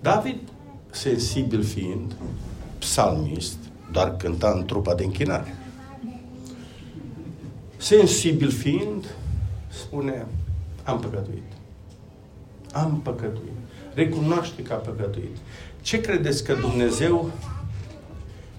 [0.00, 0.38] David,
[0.90, 2.14] sensibil fiind,
[2.78, 3.58] psalmist,
[3.92, 5.54] doar cânta în trupa de închinare.
[7.76, 9.04] Sensibil fiind,
[9.68, 10.26] spune,
[10.84, 11.57] am păcătuit.
[12.72, 13.52] Am păcătuit.
[13.94, 15.36] Recunoaște că a păcătuit.
[15.80, 17.30] Ce credeți că Dumnezeu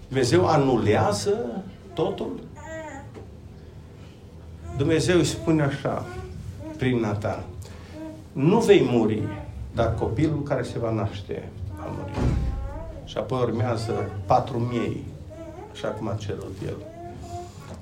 [0.08, 2.40] Dumnezeu anulează totul?
[4.78, 6.06] Dumnezeu îi spune așa,
[6.78, 7.44] prin Nathan
[8.32, 9.24] nu vei muri,
[9.76, 12.28] dar copilul care se va naște va muri.
[13.06, 15.04] Și apoi urmează patru miei,
[15.72, 16.76] așa cum a cerut el.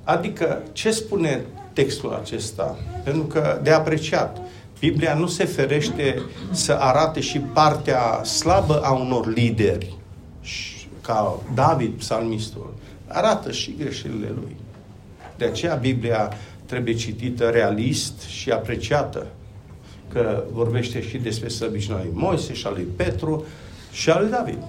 [0.03, 2.75] Adică, ce spune textul acesta?
[3.03, 4.41] Pentru că, de apreciat,
[4.79, 6.21] Biblia nu se ferește
[6.51, 9.95] să arate și partea slabă a unor lideri,
[11.01, 12.73] ca David, psalmistul.
[13.07, 14.55] Arată și greșelile lui.
[15.37, 16.33] De aceea Biblia
[16.65, 19.27] trebuie citită realist și apreciată
[20.13, 23.45] că vorbește și despre slăbiciunea lui Moise și a lui Petru
[23.91, 24.59] și a lui David.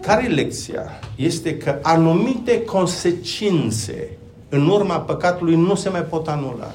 [0.00, 1.00] Care e lecția?
[1.16, 4.08] Este că anumite consecințe
[4.48, 6.74] în urma păcatului nu se mai pot anula.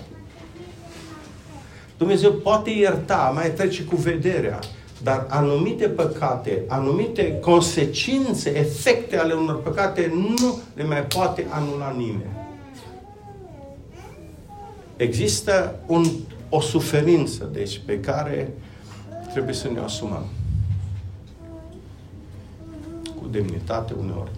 [2.03, 4.59] Dumnezeu poate ierta, mai trece cu vederea,
[5.03, 12.35] dar anumite păcate, anumite consecințe, efecte ale unor păcate nu le mai poate anula nimeni.
[14.95, 16.05] Există un,
[16.49, 18.53] o suferință, deci, pe care
[19.31, 20.25] trebuie să ne asumăm.
[23.21, 24.31] Cu demnitate uneori.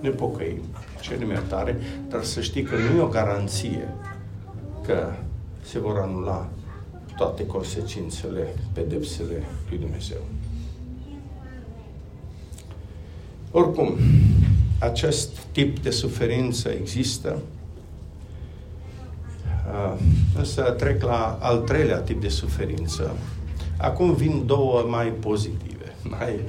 [0.00, 0.62] Ne pocăim,
[1.00, 3.88] cerem iertare, dar să știi că nu e o garanție
[4.86, 5.12] că
[5.62, 6.48] se vor anula
[7.20, 10.20] toate consecințele, pedepsele lui Dumnezeu.
[13.50, 13.96] Oricum,
[14.78, 17.38] acest tip de suferință există.
[19.72, 20.00] Uh,
[20.36, 23.16] însă trec la al treilea tip de suferință.
[23.78, 26.40] Acum vin două mai pozitive, mai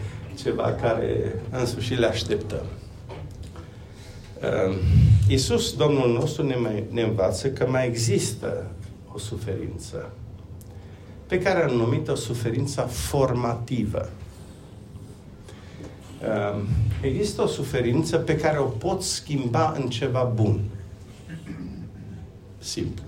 [0.42, 2.66] ceva care în sfârșit le așteptăm.
[4.42, 4.78] Uh,
[5.28, 8.72] Iisus, Domnul nostru, ne, mai, ne învață că mai există
[9.14, 10.12] o suferință
[11.32, 14.10] pe care am numit-o suferința formativă.
[16.24, 16.68] Ehm,
[17.02, 20.60] există o suferință pe care o pot schimba în ceva bun.
[22.58, 23.04] Simplu.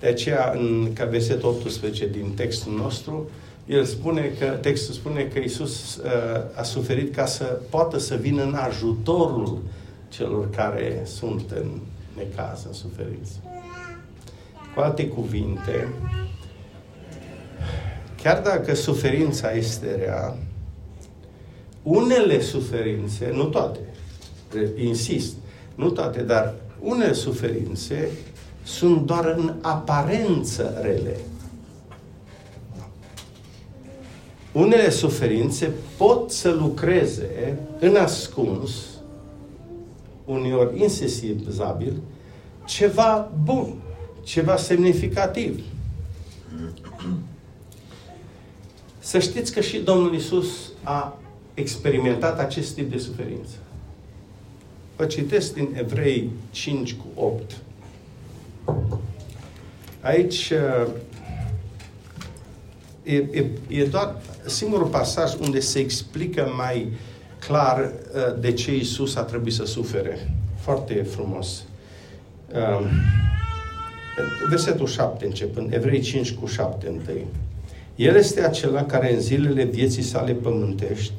[0.00, 3.30] De aceea, în ca versetul 18 din textul nostru,
[3.66, 6.10] el spune că, textul spune că Isus uh,
[6.54, 9.62] a suferit ca să poată să vină în ajutorul
[10.08, 11.70] celor care sunt în
[12.16, 13.32] necaz, în suferință.
[14.74, 15.88] Cu alte cuvinte,
[18.22, 20.36] chiar dacă suferința este rea,
[21.82, 23.80] unele suferințe, nu toate,
[24.76, 25.34] insist,
[25.74, 28.08] nu toate, dar unele suferințe
[28.62, 31.16] sunt doar în aparență rele.
[34.52, 38.70] Unele suferințe pot să lucreze în ascuns,
[40.24, 41.96] uneori insesizabil,
[42.64, 43.74] ceva bun,
[44.22, 45.64] ceva semnificativ.
[49.02, 50.46] Să știți că și Domnul Isus
[50.82, 51.18] a
[51.54, 53.54] experimentat acest tip de suferință.
[54.96, 57.56] Vă citesc din Evrei 5 cu 8.
[60.00, 60.52] Aici
[60.84, 60.90] uh,
[63.02, 66.92] e, e, e doar singurul pasaj unde se explică mai
[67.38, 70.34] clar uh, de ce Isus a trebuit să sufere.
[70.58, 71.64] Foarte frumos.
[72.54, 72.86] Um,
[74.48, 77.26] versetul 7 începând, Evrei 5 cu 7 întâi.
[78.00, 81.12] El este acela care în zilele vieții sale pământești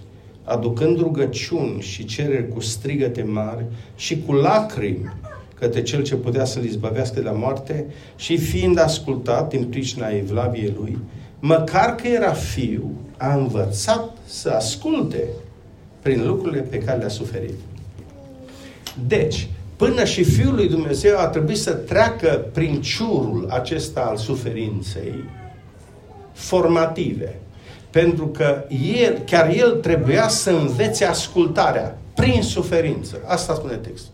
[0.44, 3.66] aducând rugăciuni și cereri cu strigăte mari
[3.96, 5.14] și cu lacrimi
[5.60, 10.74] către cel ce putea să-l izbăvească de la moarte și fiind ascultat din pricina evlaviei
[10.80, 10.98] lui,
[11.40, 15.24] măcar că era fiu, a învățat să asculte
[16.02, 17.60] prin lucrurile pe care le-a suferit.
[19.08, 25.14] Deci, până și Fiul lui Dumnezeu a trebuit să treacă prin ciurul acesta al suferinței
[26.42, 27.40] formative,
[27.90, 28.64] pentru că
[28.94, 33.18] el, chiar el trebuia să învețe ascultarea prin suferință.
[33.26, 34.14] Asta spune textul.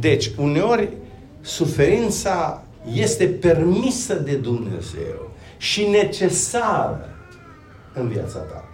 [0.00, 0.88] Deci, uneori,
[1.40, 2.62] suferința
[2.92, 7.08] este permisă de Dumnezeu și necesară
[7.94, 8.68] în viața ta.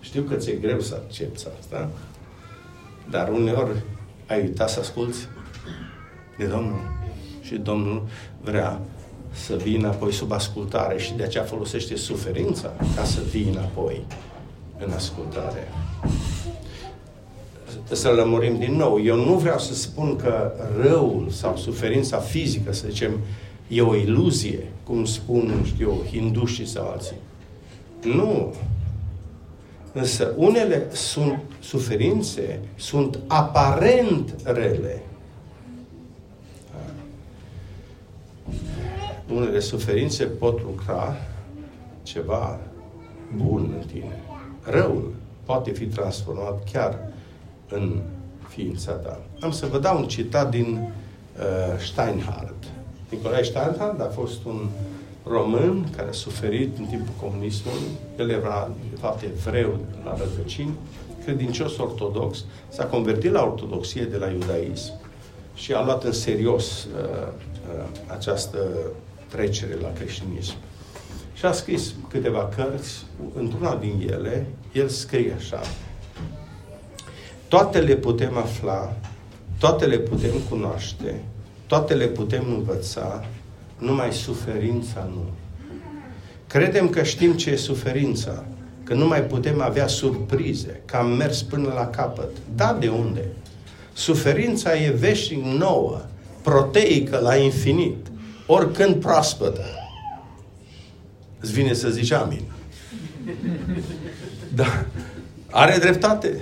[0.00, 1.88] Știu că ți-e greu să accepti asta,
[3.10, 3.82] dar uneori
[4.26, 5.28] ai uitat să asculți
[6.38, 6.80] de Domnul
[7.50, 8.02] și Domnul
[8.40, 8.80] vrea
[9.30, 14.04] să vii înapoi sub ascultare și de aceea folosește suferința ca să vii înapoi
[14.78, 15.68] în ascultare.
[17.92, 19.04] Să lămurim din nou.
[19.04, 23.18] Eu nu vreau să spun că răul sau suferința fizică, să zicem,
[23.68, 27.16] e o iluzie, cum spun, nu știu eu, hindușii sau alții.
[28.02, 28.54] Nu.
[29.92, 35.02] Însă unele sunt suferințe, sunt aparent rele,
[39.34, 41.16] unele suferințe pot lucra
[42.02, 42.58] ceva
[43.36, 44.22] bun în tine.
[44.62, 45.14] Răul
[45.44, 46.98] poate fi transformat chiar
[47.68, 48.00] în
[48.48, 49.20] ființa ta.
[49.40, 50.92] Am să vă dau un citat din
[51.38, 52.64] uh, Steinhardt.
[53.08, 54.68] Nicolae Steinhardt a fost un
[55.26, 57.88] român care a suferit în timpul comunismului.
[58.18, 60.74] El era, de fapt, evreu la rădăcini,
[61.24, 64.92] credincios ortodox, s-a convertit la ortodoxie de la iudaism
[65.54, 67.28] și a luat în serios uh,
[67.74, 68.58] uh, această
[69.30, 70.54] trecere la creștinism.
[71.34, 73.04] Și a scris câteva cărți,
[73.34, 75.60] într-una din ele, el scrie așa.
[77.48, 78.96] Toate le putem afla,
[79.58, 81.22] toate le putem cunoaște,
[81.66, 83.24] toate le putem învăța,
[83.78, 85.24] numai suferința nu.
[86.46, 88.44] Credem că știm ce e suferința,
[88.84, 92.30] că nu mai putem avea surprize, că am mers până la capăt.
[92.54, 93.24] Da, de unde?
[93.92, 96.00] Suferința e veșnic nouă,
[96.42, 98.09] proteică la infinit
[98.52, 99.64] oricând proaspătă.
[101.40, 102.42] Îți vine să zici amin.
[104.54, 104.84] Da.
[105.50, 106.40] Are dreptate?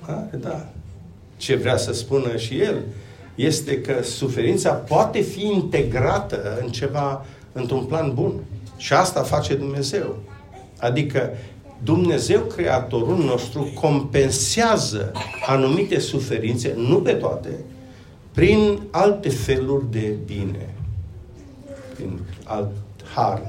[0.00, 0.68] Are, da.
[1.36, 2.76] Ce vrea să spună și el
[3.34, 8.32] este că suferința poate fi integrată în ceva, într-un plan bun.
[8.76, 10.16] Și asta face Dumnezeu.
[10.78, 11.30] Adică
[11.82, 15.12] Dumnezeu, Creatorul nostru, compensează
[15.46, 17.50] anumite suferințe, nu pe toate,
[18.32, 20.72] prin alte feluri de bine
[21.98, 22.70] prin alt
[23.14, 23.42] har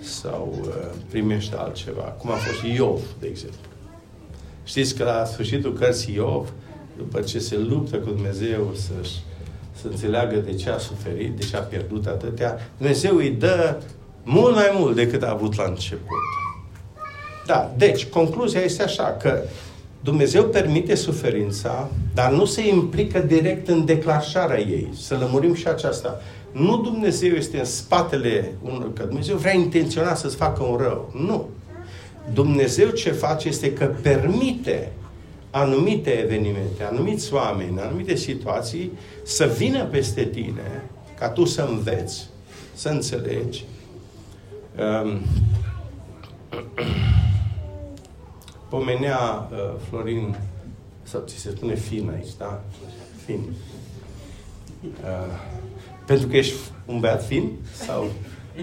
[0.00, 0.68] sau uh,
[1.08, 2.02] primește altceva.
[2.02, 3.70] Cum a fost Iov, de exemplu.
[4.64, 6.52] Știți că la sfârșitul cărții Iov,
[6.96, 8.92] după ce se luptă cu Dumnezeu să
[9.80, 13.76] să înțeleagă de ce a suferit, de ce a pierdut atâtea, Dumnezeu îi dă
[14.22, 16.16] mult mai mult decât a avut la început.
[17.46, 19.42] Da, deci, concluzia este așa, că
[20.00, 24.88] Dumnezeu permite suferința, dar nu se implică direct în declanșarea ei.
[25.00, 26.20] Să lămurim și aceasta.
[26.52, 31.12] Nu Dumnezeu este în spatele unor, că Dumnezeu vrea intenționa să-ți facă un rău.
[31.26, 31.48] Nu.
[32.32, 34.92] Dumnezeu ce face este că permite
[35.50, 38.92] anumite evenimente, anumiți oameni, anumite situații
[39.22, 40.82] să vină peste tine
[41.18, 42.28] ca tu să înveți,
[42.74, 43.64] să înțelegi.
[44.78, 45.20] Um,
[48.68, 50.36] pomenea uh, Florin,
[51.02, 52.62] sau ți se spune fin aici, da?
[53.24, 53.40] Fin.
[54.82, 54.90] Uh,
[56.06, 56.54] pentru că ești
[56.86, 57.50] un băiat fin?
[57.72, 58.10] Sau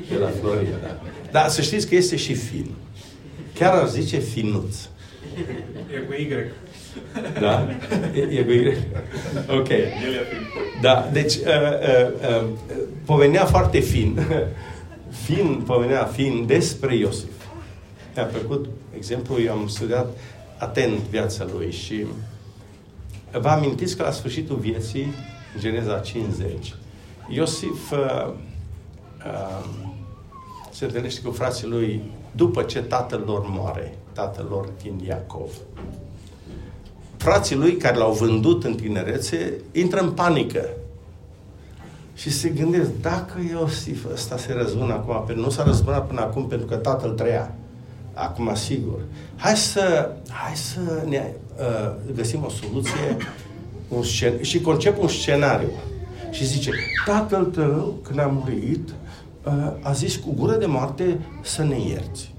[0.09, 1.01] de la Florin, da?
[1.31, 2.71] Dar să știți că este și fin.
[3.53, 4.75] Chiar ar zice finuț.
[5.93, 6.27] E cu Y.
[7.39, 7.67] Da?
[8.15, 8.77] E, e cu Y?
[9.57, 9.67] Ok.
[10.81, 12.47] Da, deci uh, uh, uh,
[13.05, 14.19] povenea foarte fin.
[15.25, 17.29] fin, povenea fin despre Iosif.
[18.15, 20.17] Mi-a plăcut exemplu, eu am studiat
[20.57, 22.05] atent viața lui și
[23.31, 25.13] vă amintiți că la sfârșitul vieții,
[25.55, 26.73] în Geneza 50,
[27.27, 28.33] Iosif uh,
[29.25, 29.65] uh,
[30.71, 32.01] se întâlnește cu frații lui
[32.35, 35.51] după ce tatăl lor moare, tatăl lor fiind Iacov.
[37.17, 40.69] Frații lui care l-au vândut în tinerețe intră în panică
[42.13, 46.47] și se gândesc, dacă Iosif ăsta se răzbună acum, pentru nu s-a răzbunat până acum
[46.47, 47.55] pentru că tatăl trăia,
[48.13, 48.99] acum sigur,
[49.35, 53.17] hai să, hai să ne uh, găsim o soluție
[53.87, 55.69] un scen- și concep un scenariu.
[56.33, 56.71] Și zice,
[57.05, 58.89] tatăl tău, când a murit,
[59.45, 62.33] uh, a zis cu gură de moarte să ne ierți.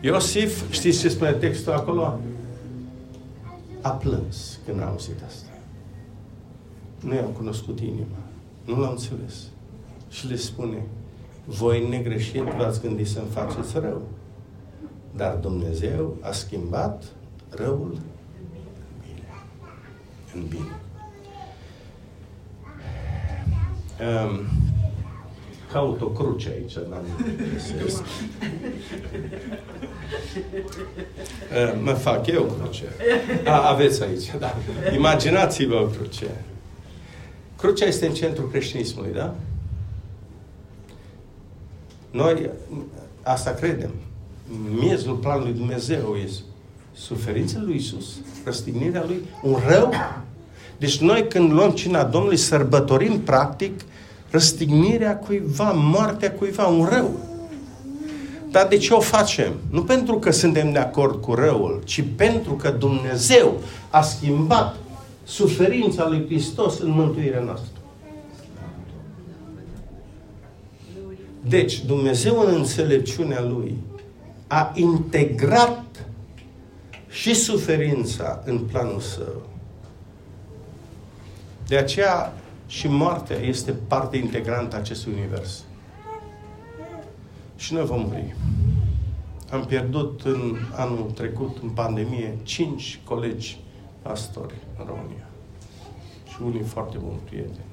[0.00, 2.20] Iosif, știți ce spune textul acolo?
[3.80, 5.48] A plâns când a auzit asta.
[7.00, 8.16] Nu i-am cunoscut inima.
[8.64, 9.34] Nu l-am înțeles.
[10.10, 10.86] Și le spune,
[11.44, 14.02] voi negreșit v-ați gândit să-mi faceți rău.
[15.16, 17.04] Dar Dumnezeu a schimbat
[17.48, 19.28] răul în bine.
[20.34, 20.83] În bine.
[24.00, 24.46] Um,
[25.72, 28.02] caut o cruce aici, dar nu găsesc.
[31.52, 32.84] Uh, mă fac eu cruce.
[33.44, 34.56] A, aveți aici, da.
[34.94, 36.26] Imaginați-vă o cruce.
[37.56, 39.34] Crucea este în centrul creștinismului, da?
[42.10, 42.50] Noi
[43.22, 43.90] asta credem.
[44.80, 46.42] Miezul planului Dumnezeu este
[46.94, 49.92] suferința lui Isus, răstignirea lui, un rău.
[50.76, 53.80] Deci noi când luăm cina Domnului, sărbătorim practic
[54.30, 57.10] răstignirea cuiva, moartea cuiva, un rău.
[58.50, 59.52] Dar de ce o facem?
[59.70, 63.60] Nu pentru că suntem de acord cu răul, ci pentru că Dumnezeu
[63.90, 64.76] a schimbat
[65.24, 67.68] suferința lui Hristos în mântuirea noastră.
[71.48, 73.76] Deci, Dumnezeu în înțelepciunea Lui
[74.46, 76.06] a integrat
[77.08, 79.53] și suferința în planul Său.
[81.74, 82.32] De aceea
[82.66, 85.64] și moartea este parte integrantă a acestui univers.
[87.56, 88.36] Și noi vom muri.
[89.50, 93.60] Am pierdut în anul trecut, în pandemie, cinci colegi
[94.02, 95.28] pastori în România.
[96.28, 97.64] Și unii foarte buni prieteni.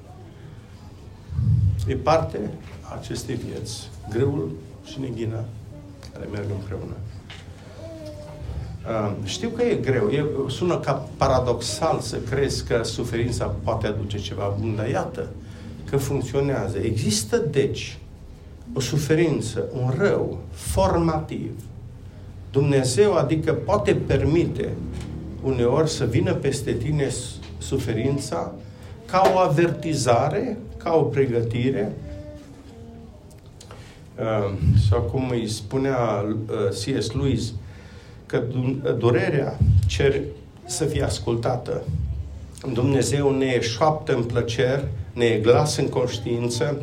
[1.87, 4.51] E parte a acestei vieți, greul
[4.85, 5.45] și neghina,
[6.13, 6.95] care merg împreună.
[8.91, 14.17] Uh, știu că e greu, e, sună ca paradoxal să crezi că suferința poate aduce
[14.17, 15.29] ceva bun, dar iată
[15.89, 16.77] că funcționează.
[16.77, 17.97] Există, deci,
[18.73, 21.51] o suferință, un rău formativ.
[22.51, 24.69] Dumnezeu, adică, poate permite
[25.43, 27.07] uneori să vină peste tine
[27.57, 28.51] suferința
[29.05, 31.91] ca o avertizare, ca o pregătire,
[34.19, 34.53] uh,
[34.89, 37.11] sau cum îi spunea uh, C.S.
[37.11, 37.53] Lewis,
[38.31, 38.43] că
[38.97, 39.57] durerea
[39.87, 40.21] cer
[40.65, 41.83] să fie ascultată.
[42.73, 46.81] Dumnezeu ne șoaptă în plăcer, ne e glas în conștiință,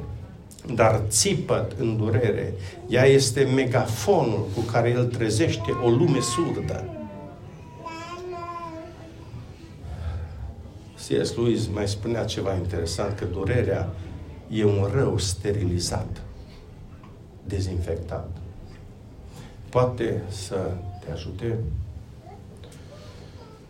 [0.74, 2.52] dar țipăt în durere.
[2.88, 6.84] Ea este megafonul cu care El trezește o lume surdă.
[10.94, 11.34] C.S.
[11.36, 13.88] Lewis mai spunea ceva interesant, că durerea
[14.48, 16.22] e un rău sterilizat,
[17.44, 18.28] dezinfectat.
[19.68, 20.56] Poate să
[21.08, 21.58] te ajute.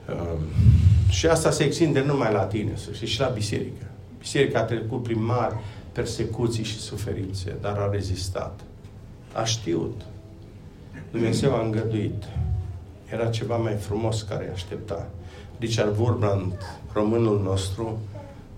[0.09, 0.39] Um,
[1.09, 3.87] și asta se extinde numai la tine, să știi, și la biserică.
[4.19, 5.55] Biserica a trecut prin mari
[5.93, 8.61] persecuții și suferințe, dar a rezistat.
[9.33, 10.01] A știut.
[11.11, 12.25] Dumnezeu a îngăduit.
[13.13, 15.09] Era ceva mai frumos care îi aștepta.
[15.59, 16.53] Richard Wurbrand,
[16.93, 17.99] românul nostru,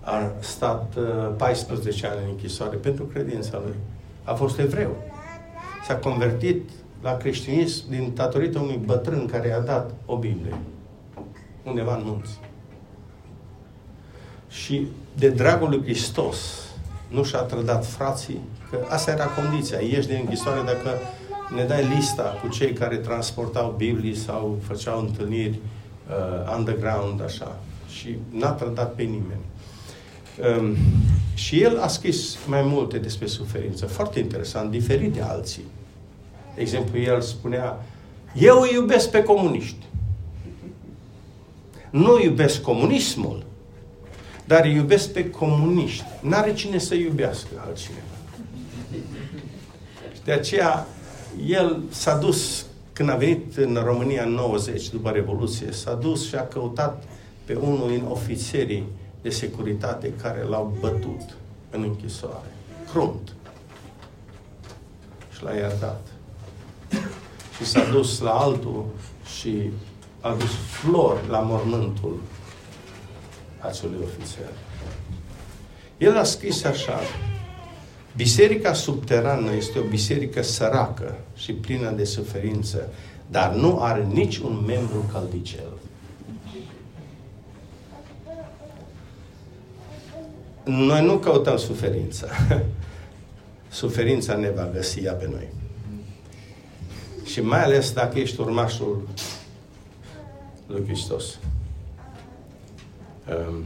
[0.01, 0.97] a stat
[1.37, 3.75] 14 uh, ani în închisoare pentru credința lui.
[4.23, 4.95] A fost evreu.
[5.87, 6.69] S-a convertit
[7.01, 10.55] la creștinism din datorită unui bătrân care i-a dat o Biblie.
[11.63, 12.39] Undeva în munți.
[14.49, 14.87] Și
[15.17, 16.37] de dragul lui Hristos
[17.07, 18.39] nu și-a trădat frații,
[18.69, 19.79] că asta era condiția.
[19.79, 20.89] Ieși din închisoare dacă
[21.55, 25.59] ne dai lista cu cei care transportau Biblii sau făceau întâlniri
[26.09, 27.59] uh, underground, așa.
[27.89, 29.41] Și n-a trădat pe nimeni.
[30.59, 30.75] Um,
[31.33, 35.63] și el a scris mai multe despre suferință, foarte interesant, diferit de alții.
[36.55, 37.85] De exemplu, el spunea,
[38.33, 39.85] eu îi iubesc pe comuniști.
[41.89, 43.43] Nu iubesc comunismul,
[44.45, 46.03] dar îi iubesc pe comuniști.
[46.21, 48.01] N-are cine să iubească altcineva.
[50.13, 50.87] Și de aceea,
[51.45, 56.35] el s-a dus, când a venit în România în 90, după Revoluție, s-a dus și
[56.35, 57.03] a căutat
[57.45, 58.85] pe unul din ofițerii
[59.21, 61.37] de securitate care l-au bătut
[61.69, 62.55] în închisoare.
[62.91, 63.33] Crunt.
[65.33, 66.10] Și l-a iertat.
[67.61, 68.85] Și s-a dus la altul
[69.39, 69.69] și
[70.21, 72.21] a dus flori la mormântul
[73.59, 74.49] acelui ofițer.
[75.97, 76.99] El a scris așa,
[78.15, 82.87] Biserica subterană este o biserică săracă și plină de suferință,
[83.27, 85.71] dar nu are nici un membru caldicel.
[90.63, 92.27] Noi nu căutăm suferința.
[93.69, 95.60] Suferința ne va găsi ea pe noi.
[97.31, 99.07] Și mai ales dacă ești urmașul
[100.67, 101.39] lui Hristos.
[103.29, 103.63] Um,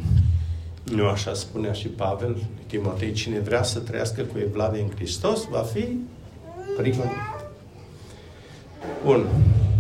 [0.84, 5.60] nu așa spunea și Pavel, Timotei, cine vrea să trăiască cu evlavie în Hristos, va
[5.60, 5.98] fi
[6.78, 7.12] prigonit.
[9.04, 9.28] Bun.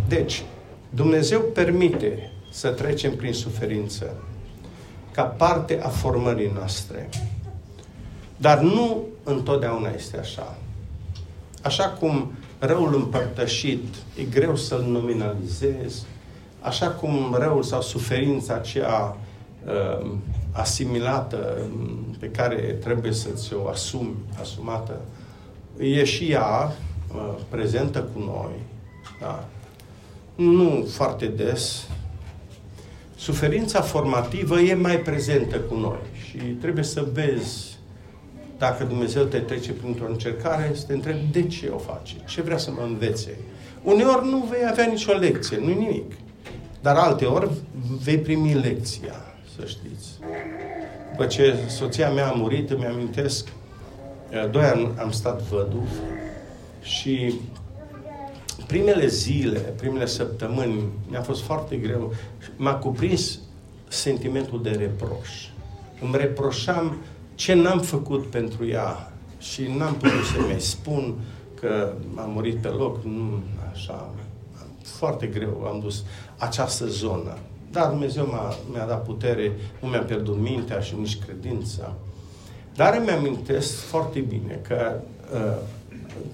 [0.07, 0.43] Deci,
[0.89, 4.13] Dumnezeu permite să trecem prin suferință
[5.11, 7.09] ca parte a formării noastre.
[8.37, 10.57] Dar nu întotdeauna este așa.
[11.61, 12.31] Așa cum
[12.65, 13.83] răul împărtășit
[14.19, 16.05] e greu să-l nominalizezi,
[16.61, 19.17] așa cum răul sau suferința aceea
[19.65, 20.11] uh,
[20.51, 21.57] asimilată
[22.19, 25.01] pe care trebuie să-ți o asumi, asumată,
[25.79, 26.75] e și ea
[27.15, 28.53] uh, prezentă cu noi.
[29.21, 29.45] Da?
[30.35, 31.87] Nu foarte des,
[33.15, 37.74] suferința formativă e mai prezentă cu noi și trebuie să vezi
[38.57, 42.57] dacă Dumnezeu te trece printr-o încercare, să te întrebi de ce o face, ce vrea
[42.57, 43.37] să mă învețe.
[43.83, 46.11] Uneori nu vei avea nicio lecție, nu nimic.
[46.81, 47.49] Dar alte ori
[48.03, 49.15] vei primi lecția,
[49.55, 50.07] să știți.
[51.11, 53.47] După ce soția mea a murit, îmi amintesc,
[54.51, 55.89] doi ani am stat văduv
[56.81, 57.33] și
[58.67, 62.13] primele zile, primele săptămâni, mi-a fost foarte greu.
[62.55, 63.39] M-a cuprins
[63.87, 65.29] sentimentul de reproș.
[66.01, 66.97] Îmi reproșam
[67.35, 71.15] ce n-am făcut pentru ea și n-am putut să mi spun
[71.59, 73.03] că am murit pe loc.
[73.03, 73.39] Nu,
[73.71, 74.09] așa,
[74.83, 76.03] foarte greu am dus
[76.37, 77.37] această zonă.
[77.71, 81.93] Dar Dumnezeu m-a, mi-a dat putere, nu mi-a pierdut mintea și nici credința.
[82.75, 85.01] Dar îmi amintesc foarte bine că
[85.33, 85.57] uh,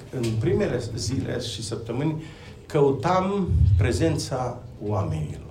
[0.10, 2.24] în primele zile și săptămâni
[2.66, 3.48] căutam
[3.78, 5.51] prezența oamenilor.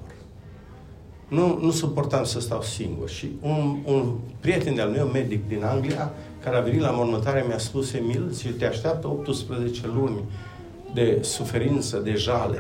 [1.31, 3.09] Nu, nu suportam să stau singur.
[3.09, 6.13] Și un, un prieten de-al meu, medic din Anglia,
[6.43, 10.21] care a venit la mormântare, mi-a spus, Emil, și te așteaptă 18 luni
[10.95, 12.59] de suferință, de jale.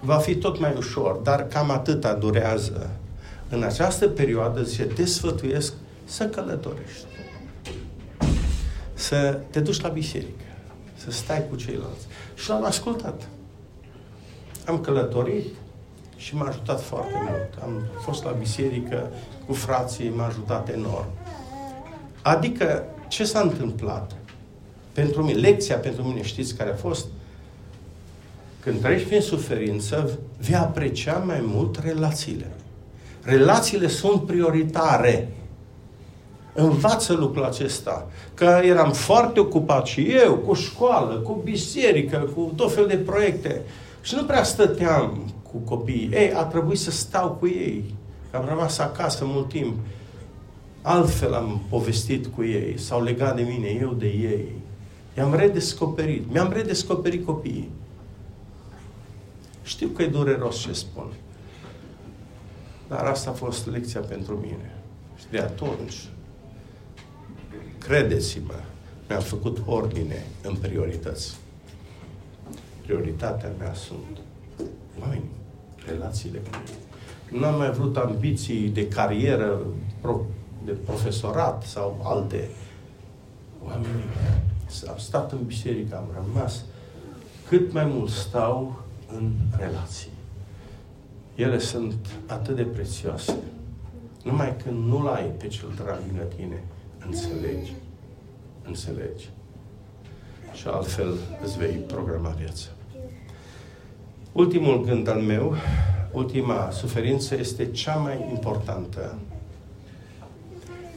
[0.00, 2.90] Va fi tot mai ușor, dar cam atâta durează.
[3.48, 5.72] În această perioadă, zice, te sfătuiesc
[6.04, 7.06] să călătorești.
[8.94, 10.42] Să te duci la biserică
[11.04, 12.06] să stai cu ceilalți.
[12.34, 13.28] Și l-am ascultat.
[14.66, 15.46] Am călătorit
[16.16, 17.48] și m-a ajutat foarte mult.
[17.62, 19.10] Am fost la biserică
[19.46, 21.08] cu frații, m-a ajutat enorm.
[22.22, 24.12] Adică, ce s-a întâmplat?
[24.92, 27.06] Pentru mine, lecția pentru mine, știți care a fost?
[28.60, 32.50] Când treci prin suferință, vei aprecia mai mult relațiile.
[33.22, 35.32] Relațiile sunt prioritare.
[36.54, 38.06] Învață lucrul acesta.
[38.34, 43.60] Că eram foarte ocupat și eu cu școală, cu biserică, cu tot fel de proiecte.
[44.02, 46.10] Și nu prea stăteam cu copiii.
[46.12, 47.94] Ei, a trebuit să stau cu ei.
[48.30, 49.74] Am rămas acasă mult timp.
[50.82, 52.78] Altfel am povestit cu ei.
[52.78, 54.48] S-au legat de mine, eu de ei.
[55.16, 56.32] I-am redescoperit.
[56.32, 57.70] Mi-am redescoperit copiii.
[59.62, 61.06] Știu că e dureros ce spun.
[62.88, 64.74] Dar asta a fost lecția pentru mine.
[65.18, 66.08] Și de atunci
[67.78, 68.54] credeți-mă,
[69.08, 71.36] mi-am făcut ordine în priorități.
[72.82, 74.18] Prioritatea mea sunt
[75.00, 75.24] oameni,
[75.86, 77.38] relațiile cu ei.
[77.38, 79.60] Nu am mai vrut ambiții de carieră,
[80.64, 82.48] de profesorat sau alte.
[83.64, 84.04] Oamenii
[84.88, 86.64] am stat în biserică, am rămas.
[87.48, 88.82] Cât mai mult stau
[89.16, 90.10] în relații.
[91.34, 91.94] Ele sunt
[92.26, 93.36] atât de prețioase.
[94.24, 96.62] Numai când nu-l ai pe cel drag lângă tine,
[97.06, 97.72] înțelegi.
[98.66, 99.30] Înțelegi.
[100.52, 101.14] Și altfel
[101.44, 102.68] îți vei programa viața.
[104.32, 105.54] Ultimul gând al meu,
[106.12, 109.18] ultima suferință este cea mai importantă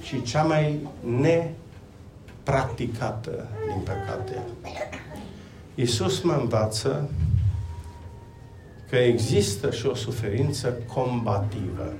[0.01, 0.79] și cea mai
[1.19, 4.41] nepracticată, din păcate.
[5.75, 7.09] Iisus mă învață
[8.89, 11.93] că există și o suferință combativă.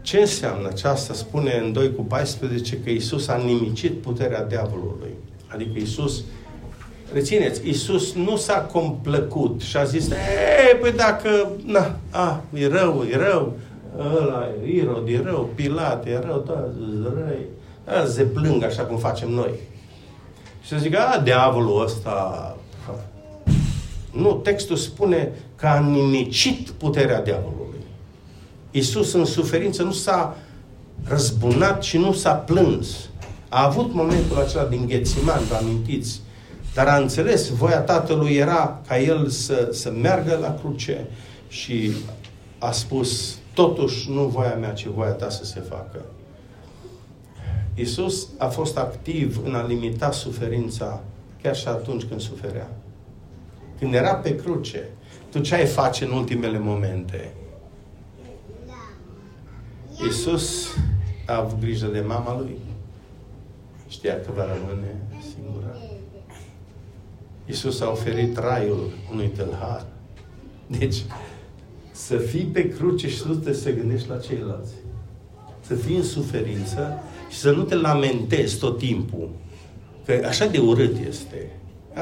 [0.00, 1.14] Ce înseamnă aceasta?
[1.14, 5.14] Spune în 2 cu 14 că Isus a nimicit puterea diavolului.
[5.46, 6.24] Adică Isus,
[7.12, 13.04] rețineți, Isus nu s-a complăcut și a zis, ei, păi dacă, na, a, e rău,
[13.10, 13.56] e rău,
[13.98, 16.78] ăla e Irod, e rău, Pilat, e rău, toți
[17.14, 17.44] răi,
[17.84, 19.50] a, se plâng așa cum facem noi.
[20.62, 22.56] Și să zic, a, diavolul ăsta,
[24.12, 27.78] nu, textul spune că a nimicit puterea diavolului.
[28.70, 30.36] Iisus în suferință nu s-a
[31.04, 33.08] răzbunat și nu s-a plâns.
[33.48, 36.20] A avut momentul acela din Ghețiman, vă amintiți?
[36.74, 41.06] Dar a înțeles, voia Tatălui era ca El să, să meargă la cruce
[41.48, 41.92] și
[42.58, 46.04] a spus, totuși nu voia mea, ci voia ta să se facă.
[47.74, 51.00] Iisus a fost activ în a limita suferința
[51.42, 52.70] chiar și atunci când suferea.
[53.78, 54.88] Când era pe cruce,
[55.30, 57.32] tu ce ai face în ultimele momente?
[60.02, 60.66] Iisus
[61.26, 62.58] a avut grijă de mama lui.
[63.88, 64.96] Știa că va rămâne
[65.34, 65.76] singură.
[67.48, 69.86] Iisus a oferit raiul unui tâlhar.
[70.66, 70.96] Deci,
[71.90, 74.72] să fii pe cruce și să nu te să gândești la ceilalți.
[75.60, 76.98] Să fii în suferință
[77.30, 79.28] și să nu te lamentezi tot timpul.
[80.04, 81.50] Că așa de urât este.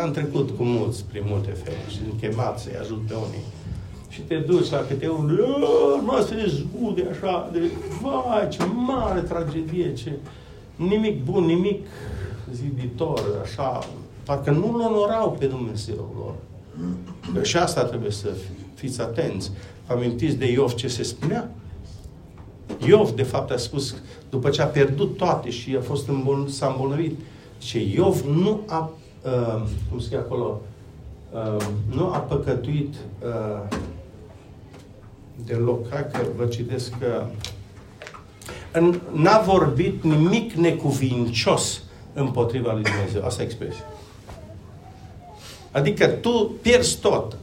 [0.03, 3.45] Am trecut cu mulți prin multe feluri și sunt chemat să-i ajut pe unii
[4.17, 7.71] și te duci la câte unul, mă, se zgude așa, de,
[8.03, 10.13] vai, ce mare tragedie, ce...
[10.77, 11.87] Nimic bun, nimic
[12.53, 13.89] ziditor, așa,
[14.27, 16.35] parcă nu-L onorau pe Dumnezeu lor.
[17.45, 18.29] Și asta trebuie să
[18.75, 19.51] fiți atenți.
[19.87, 21.51] Vă amintiți de Iov ce se spunea?
[22.87, 23.95] Iov, de fapt, a spus,
[24.31, 27.19] după ce a pierdut toate și a fost îmbol- s-a îmbolnăvit,
[27.59, 28.91] ce Iov nu a,
[29.25, 30.61] uh, cum scrie acolo,
[31.33, 33.77] uh, nu a păcătuit uh,
[35.45, 35.91] deloc.
[35.91, 37.25] Hai că vă citesc că
[39.13, 43.25] n-a vorbit nimic necuvincios împotriva lui Dumnezeu.
[43.25, 43.85] Asta e expresia.
[45.77, 47.37] Adică tu pierzi tot.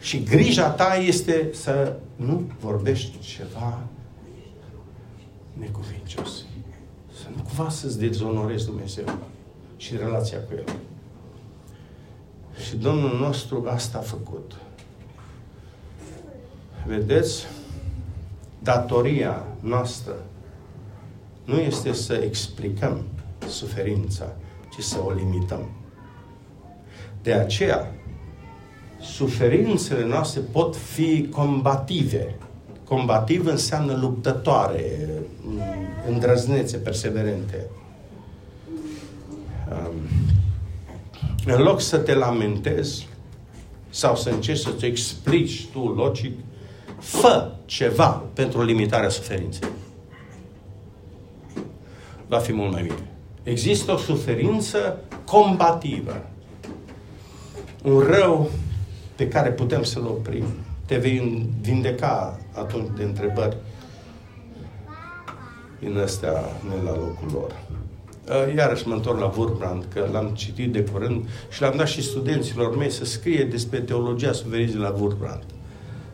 [0.00, 3.78] Și grija ta este să nu vorbești ceva
[5.52, 6.44] necuvincios.
[7.22, 9.04] Să nu cumva să-ți dezonorezi Dumnezeu
[9.76, 10.64] și relația cu El.
[12.66, 14.52] Și Domnul nostru asta a făcut.
[16.86, 17.46] Vedeți?
[18.58, 20.14] Datoria noastră
[21.44, 23.04] nu este să explicăm
[23.48, 24.32] suferința,
[24.76, 25.68] ci să o limităm.
[27.24, 27.94] De aceea,
[29.00, 32.34] suferințele noastre pot fi combative.
[32.84, 35.08] Combativ înseamnă luptătoare,
[36.08, 37.66] îndrăznețe, perseverente.
[39.70, 39.94] Um,
[41.46, 43.08] în loc să te lamentezi
[43.90, 46.32] sau să încerci să-ți explici tu logic,
[46.98, 49.68] Fă ceva pentru limitarea suferinței.
[52.26, 53.08] Va fi mult mai bine.
[53.42, 56.26] Există o suferință combativă.
[57.84, 58.50] Un rău
[59.16, 60.44] pe care putem să-l oprim.
[60.86, 63.56] Te vei vindeca atunci de întrebări
[65.78, 66.32] din astea
[66.68, 67.60] ne la locul lor.
[68.28, 72.02] Uh, iarăși mă întorc la Wurbrand, că l-am citit de curând și l-am dat și
[72.02, 75.44] studenților mei să scrie despre teologia suferinței la Wurbrand.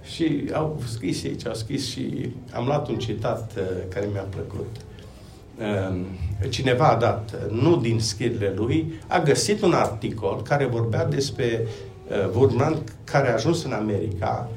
[0.03, 4.77] Și au scris aici, au scris și am luat un citat uh, care mi-a plăcut.
[5.61, 6.01] Uh,
[6.49, 11.67] cineva a dat, uh, nu din scrierile lui, a găsit un articol care vorbea despre
[12.09, 14.51] uh, Woodman care a ajuns în America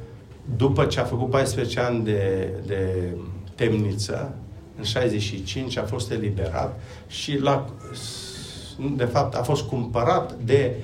[0.58, 3.14] după ce a făcut 14 ani de, de
[3.56, 4.36] temniță,
[4.78, 7.70] în 65 a fost eliberat și la,
[8.96, 10.76] de fapt a fost cumpărat de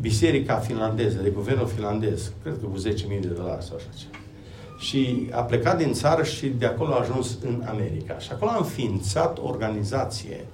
[0.00, 4.21] biserica finlandeză, de guvernul finlandez, cred că cu 10.000 de dolari sau așa ceva.
[4.82, 8.18] Și a plecat din țară și de acolo a ajuns în America.
[8.18, 10.44] Și acolo a înființat o organizație,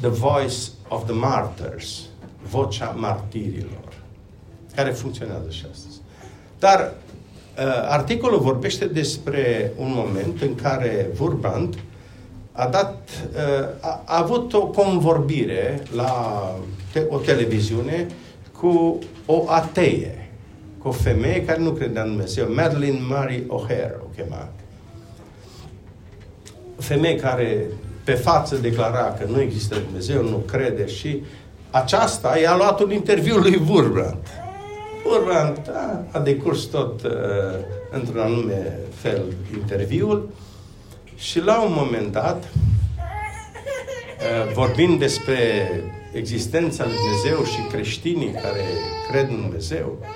[0.00, 0.56] The Voice
[0.88, 2.02] of the Martyrs,
[2.50, 4.02] Vocea Martirilor,
[4.74, 6.00] care funcționează și astăzi.
[6.58, 11.78] Dar uh, articolul vorbește despre un moment în care Wurbrand
[12.52, 16.42] a dat, uh, a, a avut o convorbire la
[16.92, 18.06] te, o televiziune
[18.58, 20.25] cu o ateie, cu
[20.86, 24.48] o femeie care nu credea în Dumnezeu, Madeline Mary O'Hare o chema.
[26.78, 27.64] Femeie care
[28.04, 31.22] pe față declara că nu există Dumnezeu, nu crede și
[31.70, 34.26] aceasta i-a luat un interviu lui Wurbrand.
[35.04, 37.10] Wurbrand a, a decurs tot uh,
[37.90, 39.22] într-un anume fel
[39.54, 40.28] interviul
[41.16, 42.52] și la un moment dat, uh,
[44.54, 45.38] vorbind despre
[46.12, 48.64] existența lui Dumnezeu și creștinii care
[49.10, 50.06] cred în Dumnezeu, uh,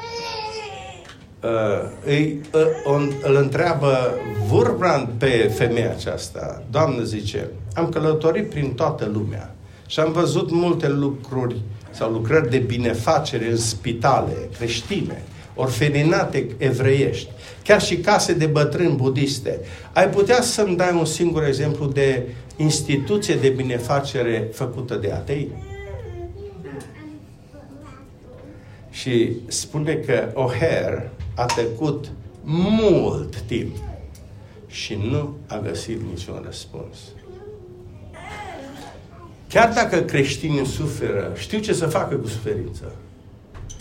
[2.04, 2.40] îi,
[2.86, 4.14] uh, îl întreabă
[4.50, 6.62] Wurbrand pe femeia aceasta.
[6.70, 9.54] Doamnă, zice, am călătorit prin toată lumea
[9.86, 11.56] și am văzut multe lucruri
[11.90, 15.22] sau lucrări de binefacere în spitale creștine,
[15.54, 17.30] orfelinate evreiești,
[17.64, 19.60] chiar și case de bătrâni budiste.
[19.92, 22.22] Ai putea să-mi dai un singur exemplu de
[22.56, 25.50] instituție de binefacere făcută de atei?
[28.90, 32.10] Și spune că O'Hare a trecut
[32.44, 33.76] mult timp
[34.66, 36.96] și nu a găsit niciun răspuns.
[39.48, 42.92] Chiar dacă creștinii suferă, știu ce să facă cu suferință.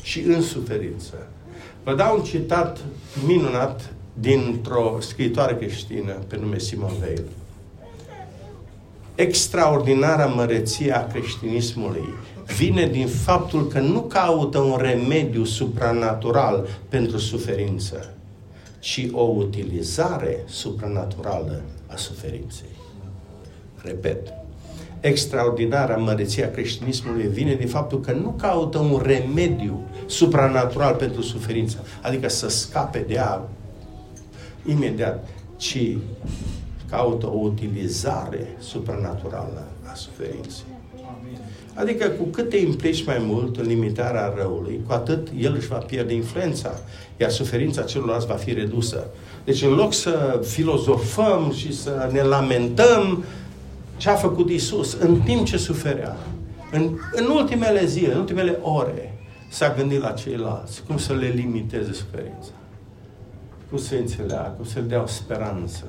[0.02, 1.28] Și în suferință.
[1.84, 2.80] Vă dau un citat
[3.26, 7.24] minunat dintr-o scriitoare creștină pe nume Simon Weil.
[9.16, 12.14] Extraordinara măreție a creștinismului
[12.58, 18.14] vine din faptul că nu caută un remediu supranatural pentru suferință,
[18.80, 22.70] ci o utilizare supranaturală a suferinței.
[23.84, 24.34] Repet,
[25.00, 32.30] extraordinară măreția creștinismului vine din faptul că nu caută un remediu supranatural pentru suferință, adică
[32.30, 33.42] să scape de ea
[34.66, 35.28] imediat,
[35.58, 35.98] ci
[36.90, 40.79] caută o utilizare supranaturală a suferinței.
[41.74, 45.76] Adică cu cât te implici mai mult în limitarea răului, cu atât el își va
[45.78, 46.80] pierde influența,
[47.18, 49.08] iar suferința celorlalți va fi redusă.
[49.44, 53.24] Deci în loc să filozofăm și să ne lamentăm,
[53.98, 56.18] ce a făcut Isus în timp ce suferea,
[56.72, 59.14] în, în ultimele zile, în ultimele ore,
[59.50, 62.52] s-a gândit la ceilalți, cum să le limiteze suferința,
[63.70, 65.84] cum să înțeleagă, cum să le dea o speranță.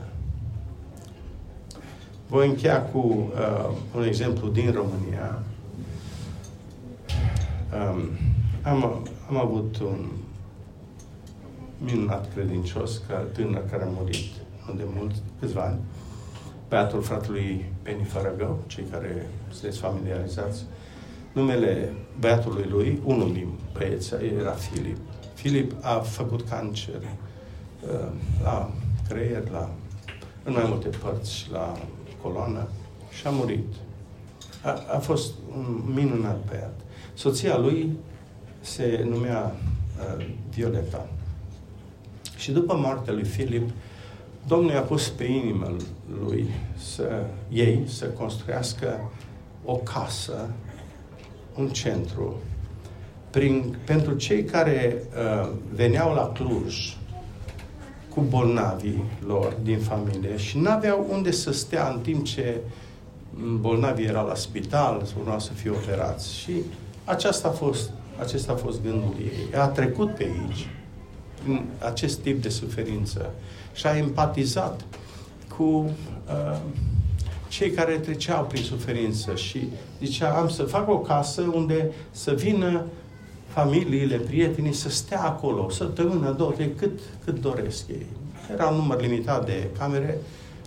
[2.31, 5.43] Voi încheia cu uh, un exemplu din România.
[7.73, 8.09] Um,
[8.63, 10.07] am, am avut un
[11.79, 14.33] minunat credincios, ca tânăr care a murit
[14.77, 15.79] de mult, câțiva ani,
[16.69, 20.65] băiatul fratelui Penny Faragău, cei care sunteți familiarizați.
[21.33, 24.97] Numele băiatului lui, unul din băieți, era Filip.
[25.35, 28.13] Filip a făcut cancer uh,
[28.43, 28.71] la
[29.09, 29.71] creier, la,
[30.43, 31.77] în mai multe părți, la
[32.23, 32.69] coloană
[33.11, 33.75] și a murit.
[34.63, 36.81] A, a fost un minunat băiat.
[37.15, 37.91] Soția lui
[38.61, 39.55] se numea
[40.17, 41.09] uh, Violeta.
[42.37, 43.71] Și după moartea lui Filip,
[44.47, 45.77] Domnul i-a pus pe inimă
[46.25, 49.11] lui să ei să construiască
[49.65, 50.51] o casă,
[51.57, 52.37] un centru,
[53.31, 56.97] prin, pentru cei care uh, veneau la Cluj
[58.15, 62.61] cu bolnavii lor din familie și nu aveau unde să stea în timp ce
[63.61, 66.35] bolnavii erau la spital sau urmau să fie operați.
[66.35, 66.53] Și
[67.05, 67.91] aceasta a fost,
[68.21, 69.61] acesta a fost gândul ei.
[69.61, 70.69] A trecut pe aici,
[71.47, 73.31] în acest tip de suferință
[73.73, 74.81] și a empatizat
[75.57, 76.59] cu uh,
[77.49, 79.69] cei care treceau prin suferință și
[80.05, 82.85] zicea, am să fac o casă unde să vină
[83.53, 88.07] familiile, prietenii să stea acolo, o săptămână, două, trei, cât, cât doresc ei.
[88.53, 90.19] Era un număr limitat de camere.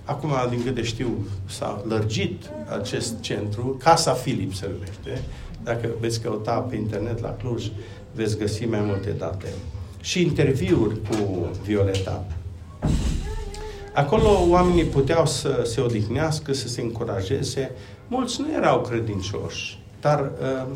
[0.06, 1.10] Acum, din câte știu,
[1.46, 2.44] s-a lărgit
[2.80, 3.78] acest centru.
[3.84, 5.24] Casa Filip se numește.
[5.64, 7.72] Dacă veți căuta pe internet la Cluj,
[8.16, 9.48] veți găsi mai multe date.
[10.02, 12.26] Și interviuri cu Violeta.
[13.94, 17.72] Acolo oamenii puteau să se odihnească, să se încurajeze.
[18.08, 20.68] Mulți nu erau credincioși, dar uh,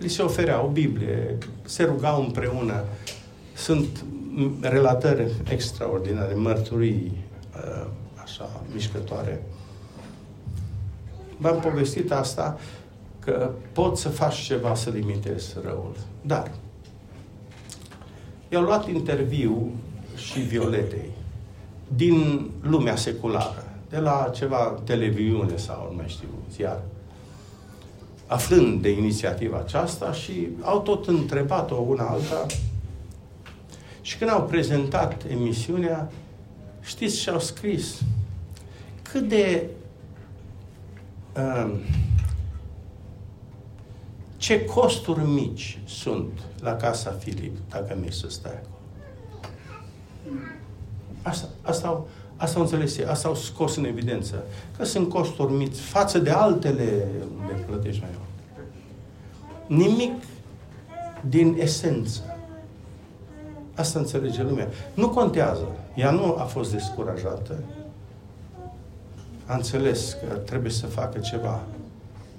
[0.00, 2.84] li se oferea o Biblie, se rugau împreună.
[3.54, 4.04] Sunt
[4.60, 7.12] relatări extraordinare, mărturii
[7.56, 7.86] uh,
[8.22, 9.42] așa mișcătoare.
[11.36, 12.58] V-am povestit asta
[13.18, 15.96] că poți să faci ceva să limitezi răul.
[16.22, 16.50] Dar
[18.48, 19.72] i-au luat interviu
[20.16, 21.10] și Violetei
[21.96, 26.80] din lumea seculară, de la ceva televiziune sau nu mai știu, ziar,
[28.30, 32.46] aflând de inițiativa aceasta și au tot întrebat-o una alta
[34.00, 36.10] și când au prezentat emisiunea,
[36.80, 38.00] știți ce au scris?
[39.02, 39.66] Cât de
[41.36, 41.74] uh,
[44.36, 48.78] ce costuri mici sunt la Casa Filip dacă mi să stai acolo.
[51.22, 54.44] Asta, asta, au, asta au înțeles ei, asta au scos în evidență.
[54.76, 57.06] Că sunt costuri mici față de altele
[57.40, 58.19] unde plătești mai mult.
[59.70, 60.22] Nimic
[61.28, 62.38] din esență.
[63.74, 64.68] Asta înțelege lumea.
[64.94, 65.66] Nu contează.
[65.94, 67.62] Ea nu a fost descurajată.
[69.46, 71.62] A înțeles că trebuie să facă ceva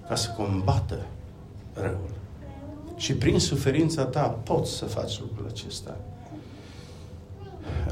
[0.07, 1.05] ca să combată
[1.73, 2.09] răul.
[2.95, 5.97] Și prin suferința ta poți să faci lucrul acesta.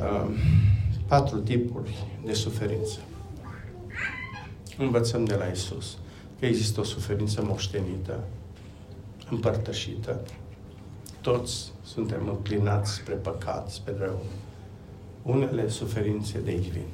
[0.01, 0.33] Um,
[1.07, 2.99] patru tipuri de suferință.
[4.77, 5.97] Învățăm de la Isus
[6.39, 8.19] că există o suferință moștenită,
[9.29, 10.21] împărtășită.
[11.21, 14.23] Toți suntem înclinați spre păcat, spre rău.
[15.21, 16.87] Unele suferințe de aici vin.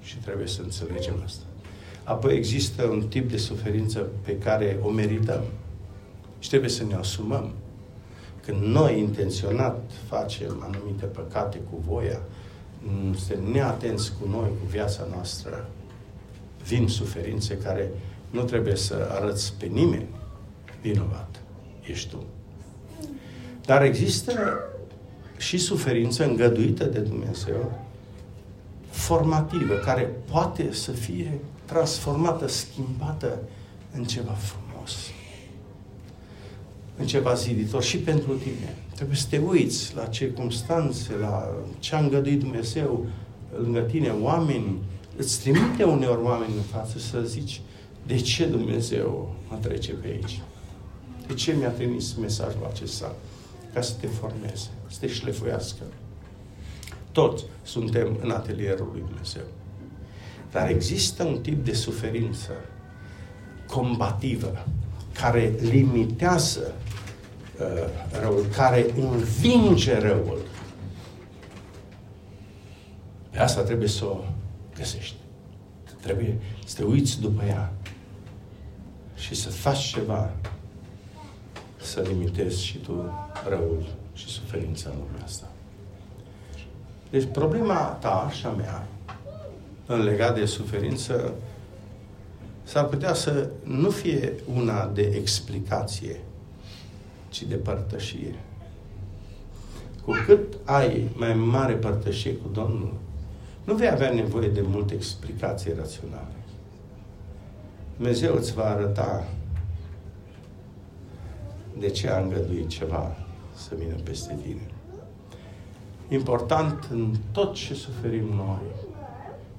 [0.00, 1.44] Și trebuie să înțelegem asta.
[2.04, 5.42] Apoi există un tip de suferință pe care o merităm.
[6.38, 7.50] Și trebuie să ne asumăm.
[8.44, 12.20] Când noi intenționat facem anumite păcate cu voia,
[13.14, 15.68] suntem neatenți cu noi, cu viața noastră,
[16.66, 17.90] vin suferințe care
[18.30, 20.06] nu trebuie să arăți pe nimeni
[20.82, 21.42] vinovat.
[21.90, 22.24] Ești tu.
[23.64, 24.58] Dar există
[25.36, 27.80] și suferință îngăduită de Dumnezeu,
[28.90, 33.38] formativă, care poate să fie transformată, schimbată
[33.92, 34.66] în ceva frumos
[36.96, 38.76] în ceva ziditor și pentru tine.
[38.94, 41.48] Trebuie să te uiți la circunstanțe, la
[41.78, 43.06] ce a îngăduit Dumnezeu
[43.62, 44.78] lângă tine, oameni,
[45.16, 47.60] îți trimite uneori oameni în față să zici
[48.06, 50.40] de ce Dumnezeu mă trece pe aici?
[51.26, 53.14] De ce mi-a trimis mesajul acesta?
[53.72, 55.82] Ca să te formeze, să te șlefuiască.
[57.12, 59.42] Toți suntem în atelierul lui Dumnezeu.
[60.50, 62.50] Dar există un tip de suferință
[63.66, 64.66] combativă,
[65.12, 66.74] care limitează
[67.60, 70.38] uh, răul, care învinge răul.
[73.30, 74.24] Pe asta trebuie să o
[74.76, 75.16] găsești.
[76.00, 77.72] Trebuie să te uiți după ea
[79.14, 80.32] și să faci ceva
[81.86, 83.12] să limitezi și tu
[83.48, 85.46] răul și suferința în lumea asta.
[87.10, 88.86] Deci problema ta și a mea
[89.86, 91.34] în legat de suferință
[92.62, 96.20] s-ar putea să nu fie una de explicație,
[97.28, 98.34] ci de părtășie.
[100.04, 102.94] Cu cât ai mai mare părtășie cu Domnul,
[103.64, 106.34] nu vei avea nevoie de multe explicații raționale.
[107.96, 109.24] Dumnezeu îți va arăta
[111.78, 113.16] de ce a îngăduit ceva
[113.54, 114.66] să vină peste tine.
[116.08, 118.62] Important în tot ce suferim noi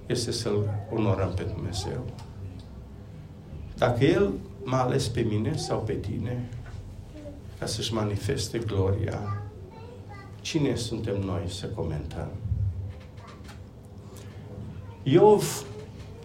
[0.06, 2.03] este să-L onorăm pe Dumnezeu
[3.77, 4.34] dacă El
[4.64, 6.49] m-a ales pe mine sau pe tine
[7.60, 9.41] ca să-și manifeste gloria,
[10.41, 12.30] cine suntem noi să comentăm?
[15.03, 15.65] Iov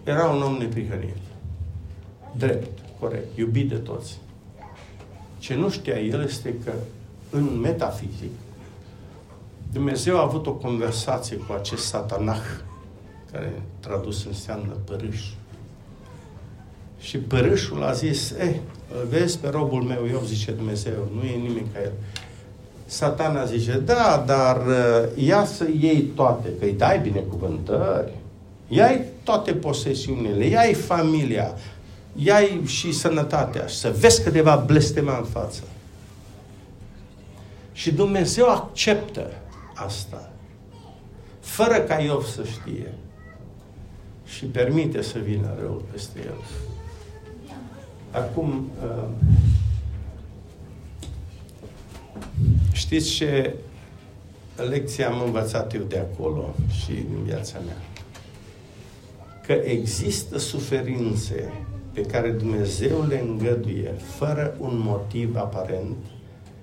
[0.03, 1.17] era un om neprihănit.
[2.37, 4.19] Drept, corect, iubit de toți.
[5.43, 6.71] Ce nu știa el este că
[7.29, 8.31] în metafizic
[9.73, 12.41] Dumnezeu a avut o conversație cu acest satanah,
[13.31, 15.21] care tradus înseamnă părâș.
[16.99, 18.55] Și părâșul a zis, eh,
[19.09, 21.91] vezi pe robul meu, Iov zice Dumnezeu, nu e nimic ca el.
[22.85, 28.13] Satana zice, da, dar uh, ia să iei toate, că îi dai binecuvântări,
[28.67, 31.53] ia toate posesiunile, ia familia,
[32.15, 35.61] ia și sănătatea, să vezi că te va blestema în față.
[37.71, 39.31] Și Dumnezeu acceptă
[39.73, 40.31] asta,
[41.39, 42.93] fără ca Iov să știe.
[44.25, 46.37] Și permite să vină răul peste el.
[48.11, 49.03] Acum, uh,
[52.71, 53.55] știți ce
[54.55, 57.77] lecție am învățat eu de acolo și în viața mea?
[59.45, 61.53] Că există suferințe
[61.93, 65.95] pe care Dumnezeu le îngăduie fără un motiv aparent,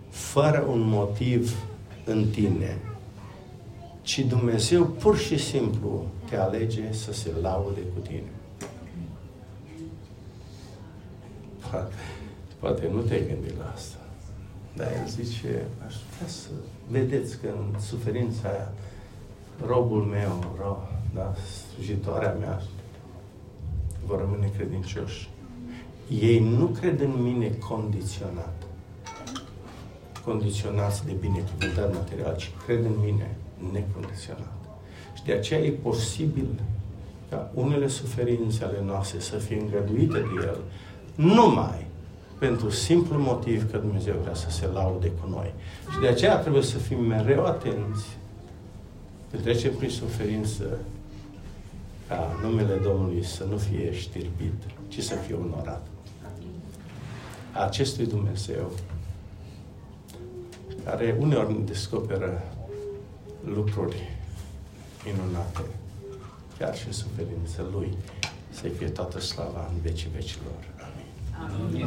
[0.09, 1.65] fără un motiv
[2.05, 2.79] în tine,
[4.03, 8.31] ci Dumnezeu pur și simplu te alege să se laude cu tine.
[12.59, 13.97] Poate nu te-ai gândit la asta.
[14.77, 16.49] Dar el zice, aș vrea să
[16.89, 18.73] vedeți că în suferința aia,
[19.67, 20.77] robul meu, ro,
[21.15, 21.35] da,
[21.75, 22.63] slujitoarea mea,
[24.11, 25.29] vor rămâne credincioși.
[26.21, 28.63] Ei nu cred în mine condiționat,
[30.25, 33.37] condiționați de binecuvântări material, ci cred în mine
[33.73, 34.55] necondiționat.
[35.15, 36.49] Și de aceea e posibil
[37.31, 40.59] ca unele suferințe ale noastre să fie îngăduite de El,
[41.15, 41.87] numai
[42.39, 45.53] pentru simplu motiv că Dumnezeu vrea să se laude cu noi.
[45.93, 48.07] Și de aceea trebuie să fim mereu atenți
[49.31, 50.79] când trecem prin suferință
[52.11, 55.87] ca numele Domnului să nu fie știrbit, ci să fie onorat.
[57.53, 58.71] Acestui Dumnezeu
[60.85, 62.43] care uneori ne descoperă
[63.45, 64.17] lucruri
[65.05, 65.61] minunate,
[66.59, 67.97] chiar și suferință Lui,
[68.51, 70.55] să-i fie toată slava în vecii vecilor.
[71.39, 71.85] Amin.
[71.85, 71.87] Amin.